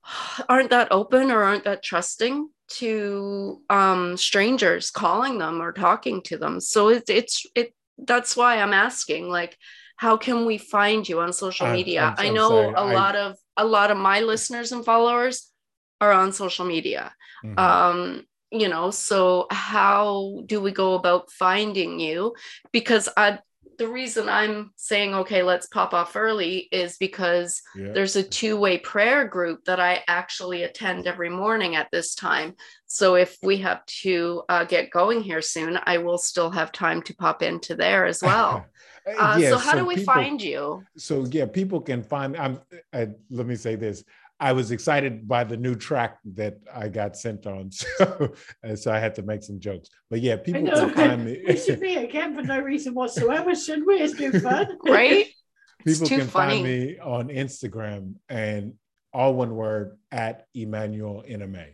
aren't 0.50 0.70
that 0.72 0.90
open 0.92 1.32
or 1.32 1.44
aren't 1.44 1.64
that 1.66 1.84
trusting 1.84 2.50
to 2.70 3.62
um 3.70 4.16
strangers 4.18 4.92
calling 4.92 5.40
them 5.40 5.62
or 5.62 5.72
talking 5.72 6.22
to 6.24 6.38
them. 6.38 6.60
So 6.60 6.90
it's 6.90 7.10
it's 7.10 7.46
it 7.56 7.74
that's 8.08 8.38
why 8.38 8.60
i'm 8.62 8.74
asking 8.74 9.28
like 9.28 9.58
how 9.98 10.16
can 10.16 10.46
we 10.46 10.58
find 10.58 11.08
you 11.10 11.20
on 11.20 11.34
social 11.34 11.66
I'm- 11.68 11.76
media? 11.76 12.04
I'm- 12.04 12.16
i 12.18 12.30
know 12.30 12.70
a 12.76 12.86
lot 12.94 13.16
of 13.18 13.36
a 13.58 13.66
lot 13.66 13.92
of 13.92 13.98
my 13.98 14.22
listeners 14.22 14.72
and 14.72 14.86
followers 14.86 15.52
are 16.00 16.14
on 16.14 16.32
social 16.32 16.66
media. 16.66 17.14
Mhm. 17.44 17.60
um 17.60 18.24
you 18.52 18.68
know 18.70 18.90
so 18.92 19.48
how 19.52 20.42
do 20.46 20.62
we 20.62 20.72
go 20.72 20.94
about 20.96 21.30
finding 21.32 22.00
you? 22.00 22.34
Because 22.72 23.10
i 23.18 23.40
the 23.80 23.88
reason 23.88 24.30
i'm 24.30 24.72
saying 24.76 25.16
okay 25.16 25.42
let's 25.42 25.66
pop 25.68 25.94
off 25.94 26.16
early 26.16 26.68
is 26.72 26.98
because 26.98 27.62
Yeah. 27.76 27.94
there's 27.94 28.16
a 28.18 28.24
two-way 28.24 28.78
prayer 28.78 29.28
group 29.28 29.64
that 29.66 29.80
i 29.80 30.04
actually 30.08 30.62
attend 30.64 31.08
every 31.08 31.30
morning 31.30 31.76
at 31.76 31.90
this 31.92 32.14
time. 32.14 32.54
So 32.86 33.16
if 33.16 33.38
we 33.44 33.58
have 33.68 33.86
to 34.04 34.44
uh, 34.50 34.64
get 34.66 34.92
going 34.92 35.22
here 35.22 35.42
soon 35.42 35.80
i 35.86 35.98
will 35.98 36.18
still 36.18 36.52
have 36.52 36.72
time 36.72 37.02
to 37.04 37.16
pop 37.16 37.42
into 37.42 37.74
there 37.76 38.06
as 38.06 38.22
well. 38.30 38.66
Uh, 39.08 39.38
Yeah, 39.40 39.52
so 39.52 39.58
how 39.58 39.76
do 39.76 39.86
we 39.86 39.96
people- 39.96 40.14
find 40.14 40.42
you? 40.42 40.86
so 40.98 41.26
yeah 41.38 41.46
people 41.60 41.80
can 41.90 42.02
find 42.04 42.36
i'm 42.44 42.60
uh, 42.94 43.06
let 43.38 43.46
me 43.52 43.56
say 43.56 43.76
this 43.76 44.04
I 44.40 44.54
was 44.54 44.72
excited 44.72 45.28
by 45.28 45.44
the 45.44 45.58
new 45.58 45.76
track 45.76 46.20
that 46.34 46.60
I 46.74 46.88
got 46.88 47.18
sent 47.18 47.46
on, 47.46 47.72
so 47.72 48.34
so 48.76 48.92
I 48.92 49.00
had 49.00 49.16
to 49.16 49.24
make 49.24 49.44
some 49.44 49.60
jokes. 49.60 49.90
But 50.10 50.22
yeah, 50.22 50.38
people 50.38 50.66
can 50.66 50.94
find 50.94 51.26
me. 51.26 51.42
we 51.48 51.58
should 51.58 51.80
be 51.80 51.96
again 51.96 52.36
for 52.36 52.42
no 52.42 52.60
reason 52.60 52.94
whatsoever, 52.94 53.54
should 53.56 53.86
we? 53.86 53.96
It's 53.96 54.16
been 54.16 54.40
fun, 54.40 54.78
right? 54.86 55.26
people 55.86 56.08
can 56.08 56.28
funny. 56.28 56.54
find 56.54 56.64
me 56.64 57.00
on 57.00 57.28
Instagram 57.28 58.16
and 58.30 58.74
all 59.14 59.34
one 59.34 59.56
word 59.56 59.98
at 60.12 60.46
Emmanuel 60.54 61.24
NMA. 61.28 61.68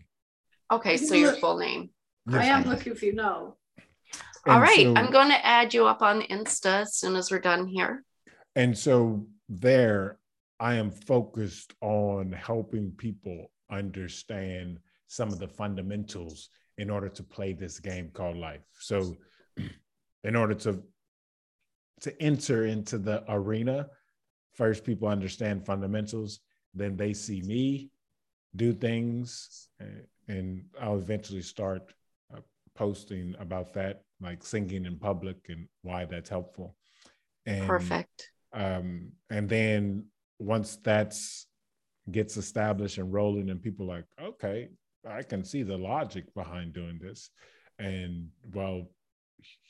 Okay, 0.72 0.98
so 0.98 1.14
your 1.14 1.34
full 1.34 1.58
name. 1.58 1.90
Yes, 2.28 2.42
I 2.42 2.46
am 2.46 2.64
looking 2.64 2.96
for 2.96 3.06
you 3.06 3.14
now. 3.14 3.56
All 4.48 4.60
right, 4.60 4.86
so, 4.86 4.96
I'm 4.96 5.12
going 5.12 5.30
to 5.30 5.46
add 5.46 5.74
you 5.74 5.88
up 5.88 6.02
on 6.02 6.22
Insta 6.22 6.82
as 6.82 6.96
soon 6.96 7.16
as 7.16 7.32
we're 7.32 7.40
done 7.40 7.68
here. 7.68 8.04
And 8.56 8.78
so 8.78 9.28
there, 9.50 10.20
I 10.60 10.76
am 10.76 10.92
focused 10.92 11.74
on 11.82 12.32
helping 12.32 12.92
people 12.92 13.52
understand 13.70 14.80
some 15.08 15.30
of 15.30 15.40
the 15.40 15.48
fundamentals 15.48 16.50
in 16.78 16.90
order 16.90 17.10
to 17.10 17.24
play 17.24 17.54
this 17.54 17.80
game 17.80 18.10
called 18.14 18.38
life. 18.38 18.66
So, 18.80 19.16
in 20.24 20.36
order 20.36 20.56
to 20.56 20.84
to 22.02 22.22
enter 22.22 22.66
into 22.66 22.98
the 22.98 23.24
arena, 23.30 23.88
first 24.54 24.84
people 24.84 25.08
understand 25.08 25.66
fundamentals, 25.66 26.40
then 26.74 26.98
they 26.98 27.14
see 27.14 27.42
me 27.42 27.90
do 28.56 28.74
things, 28.74 29.70
and 30.28 30.66
I'll 30.82 30.98
eventually 30.98 31.42
start 31.42 31.94
uh, 32.34 32.42
posting 32.76 33.36
about 33.40 33.74
that, 33.74 34.04
like 34.22 34.44
singing 34.44 34.86
in 34.86 34.98
public 34.98 35.38
and 35.50 35.68
why 35.84 36.06
that's 36.06 36.30
helpful. 36.30 36.76
And, 37.46 37.68
Perfect. 37.68 38.32
Um, 38.54 39.12
and 39.30 39.48
then 39.50 40.06
once 40.40 40.78
that's 40.84 41.48
gets 42.12 42.38
established 42.38 42.98
and 42.98 43.12
rolling, 43.12 43.50
and 43.50 43.62
people 43.62 43.86
like, 43.86 44.06
okay, 44.22 44.70
I 45.08 45.24
can 45.24 45.44
see 45.44 45.64
the 45.64 45.78
logic 45.78 46.34
behind 46.34 46.74
doing 46.74 47.00
this, 47.02 47.30
and 47.80 48.28
well, 48.54 48.90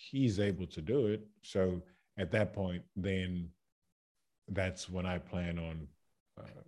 he's 0.10 0.40
able 0.40 0.68
to 0.68 0.82
do 0.82 1.08
it. 1.08 1.26
So 1.42 1.82
at 2.18 2.32
that 2.32 2.54
point, 2.54 2.84
then 2.96 3.50
that's 4.50 4.90
when 4.90 5.06
I 5.06 5.18
plan 5.18 5.58
on 5.58 5.88
uh, 6.40 6.62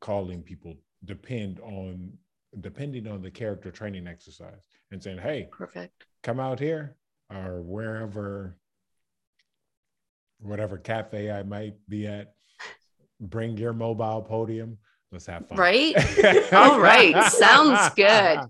calling 0.00 0.42
people 0.42 0.74
depend 1.04 1.60
on 1.60 2.12
depending 2.60 3.06
on 3.06 3.20
the 3.22 3.30
character 3.30 3.70
training 3.70 4.06
exercise 4.06 4.66
and 4.90 5.02
saying, 5.02 5.18
hey, 5.18 5.48
perfect, 5.52 6.06
come 6.22 6.40
out 6.40 6.58
here 6.58 6.96
or 7.30 7.60
wherever, 7.60 8.56
whatever 10.40 10.78
cafe 10.78 11.30
I 11.30 11.42
might 11.42 11.74
be 11.88 12.06
at, 12.06 12.34
bring 13.20 13.56
your 13.56 13.72
mobile 13.72 14.22
podium. 14.22 14.78
Let's 15.10 15.26
have 15.26 15.48
fun. 15.48 15.56
Right. 15.56 15.94
All 16.52 16.78
right. 16.78 17.32
Sounds 17.32 17.94
good. 17.94 18.40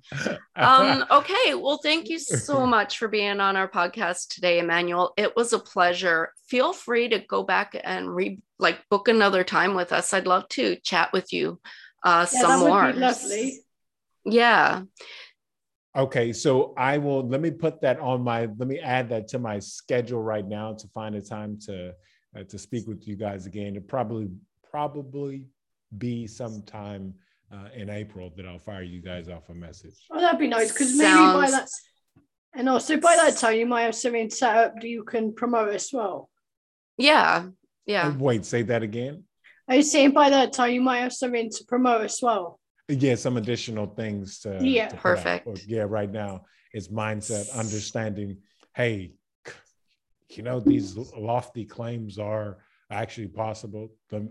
Um, 0.57 1.05
okay. 1.11 1.55
Well, 1.55 1.79
thank 1.81 2.09
you 2.09 2.19
so 2.19 2.67
much 2.67 2.99
for 2.99 3.07
being 3.07 3.39
on 3.39 3.55
our 3.55 3.69
podcast 3.69 4.29
today, 4.29 4.59
Emmanuel. 4.59 5.13
It 5.17 5.37
was 5.37 5.53
a 5.53 5.61
pleasure. 5.61 6.33
Feel 6.49 6.73
free 6.73 7.09
to 7.11 7.21
go 7.21 7.45
back 7.45 7.81
and 7.85 8.13
re 8.13 8.41
like 8.59 8.81
book 8.91 9.07
another 9.07 9.45
time 9.45 9.75
with 9.75 9.93
us. 9.93 10.13
I'd 10.13 10.27
love 10.27 10.49
to 10.51 10.77
chat 10.83 11.13
with 11.13 11.33
you 11.33 11.61
uh 12.05 12.27
yeah, 12.33 12.41
some 12.41 12.61
more. 12.61 12.93
lovely. 12.93 13.61
Yeah. 14.25 14.83
Okay, 15.97 16.33
so 16.33 16.75
I 16.77 16.99
will 16.99 17.27
let 17.27 17.41
me 17.41 17.51
put 17.51 17.81
that 17.81 17.99
on 17.99 18.23
my 18.23 18.49
let 18.57 18.69
me 18.69 18.79
add 18.79 19.09
that 19.09 19.29
to 19.29 19.39
my 19.39 19.59
schedule 19.59 20.23
right 20.23 20.47
now 20.47 20.75
to 20.75 20.89
find 20.89 21.15
a 21.15 21.21
time 21.21 21.59
to 21.67 21.95
uh, 22.37 22.45
to 22.45 22.59
speak 22.59 22.87
with 22.87 23.09
you 23.09 23.17
guys 23.17 23.47
again. 23.47 23.75
It 23.75 23.89
probably 23.89 24.31
probably 24.71 25.47
be 25.97 26.27
sometime 26.27 27.15
uh, 27.53 27.69
in 27.75 27.89
April 27.89 28.33
that 28.37 28.47
I'll 28.47 28.59
fire 28.59 28.83
you 28.83 29.01
guys 29.01 29.29
off 29.29 29.49
a 29.49 29.55
message. 29.55 29.95
Oh, 30.11 30.21
that'd 30.21 30.39
be 30.39 30.49
nice 30.49 30.73
because 30.73 30.97
maybe 30.97 31.17
by 31.17 31.51
that, 31.51 31.69
and 32.55 32.69
also 32.69 32.99
by 32.99 33.17
that 33.17 33.37
time 33.37 33.57
you 33.57 33.67
might 33.67 33.83
have 33.83 33.95
something 33.95 34.31
set 34.31 34.57
up 34.57 34.75
that 34.75 34.89
you 34.89 35.05
can 35.05 35.35
promote 35.35 35.75
as 35.75 35.91
well. 35.93 36.29
Yeah, 36.97 37.47
yeah. 37.87 38.09
Uh, 38.09 38.15
wait, 38.19 38.45
say 38.45 38.63
that 38.63 38.83
again. 38.83 39.25
Are 39.69 39.77
you 39.77 39.83
saying 39.83 40.13
by 40.13 40.31
that 40.31 40.53
time 40.53 40.73
you 40.73 40.81
might 40.81 41.01
have 41.01 41.13
something 41.13 41.51
to 41.51 41.65
promote 41.65 42.03
as 42.03 42.19
well? 42.23 42.59
yeah 42.89 43.15
some 43.15 43.37
additional 43.37 43.87
things 43.87 44.41
to 44.41 44.59
yeah 44.63 44.89
to 44.89 44.97
perfect 44.97 45.47
yeah 45.67 45.85
right 45.87 46.11
now 46.11 46.43
it's 46.73 46.89
mindset 46.89 47.53
understanding 47.55 48.37
hey 48.75 49.13
you 50.31 50.43
know 50.43 50.59
these 50.61 50.97
lofty 51.17 51.65
claims 51.65 52.19
are 52.19 52.59
actually 52.91 53.29
possible 53.29 53.91
them 54.11 54.29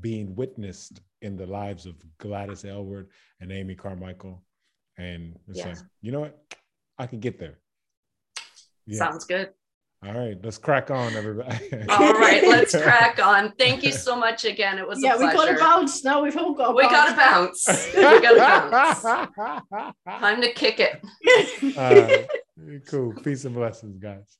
being 0.00 0.34
witnessed 0.34 1.00
in 1.22 1.36
the 1.36 1.46
lives 1.46 1.86
of 1.86 1.94
gladys 2.18 2.64
aylward 2.64 3.08
and 3.40 3.50
amy 3.50 3.74
carmichael 3.74 4.42
and 4.98 5.36
yeah. 5.48 5.68
like 5.68 5.78
you 6.02 6.12
know 6.12 6.20
what 6.20 6.38
i 6.98 7.06
can 7.06 7.18
get 7.18 7.38
there 7.38 7.58
yeah. 8.86 8.98
sounds 8.98 9.24
good 9.24 9.50
all 10.04 10.12
right, 10.12 10.36
let's 10.44 10.58
crack 10.58 10.90
on, 10.90 11.14
everybody. 11.14 11.72
all 11.88 12.12
right, 12.12 12.46
let's 12.46 12.76
crack 12.82 13.18
on. 13.18 13.52
Thank 13.58 13.82
you 13.82 13.90
so 13.90 14.14
much 14.14 14.44
again. 14.44 14.78
It 14.78 14.86
was 14.86 14.98
a 14.98 15.06
yeah, 15.06 15.16
we 15.16 15.24
got 15.24 15.46
to 15.46 15.58
bounce 15.58 16.04
now. 16.04 16.22
We've 16.22 16.36
all 16.36 16.52
got. 16.52 16.76
we 16.76 16.82
got 16.82 17.10
to 17.10 17.16
bounce. 17.16 17.66
we 17.96 18.02
got 18.02 18.64
to 18.64 18.70
bounce. 18.70 19.94
Time 20.08 20.42
to 20.42 20.52
kick 20.52 20.80
it. 20.80 21.02
Uh, 21.76 22.78
cool. 22.86 23.14
Peace 23.14 23.46
and 23.46 23.54
blessings, 23.54 23.98
guys. 23.98 24.36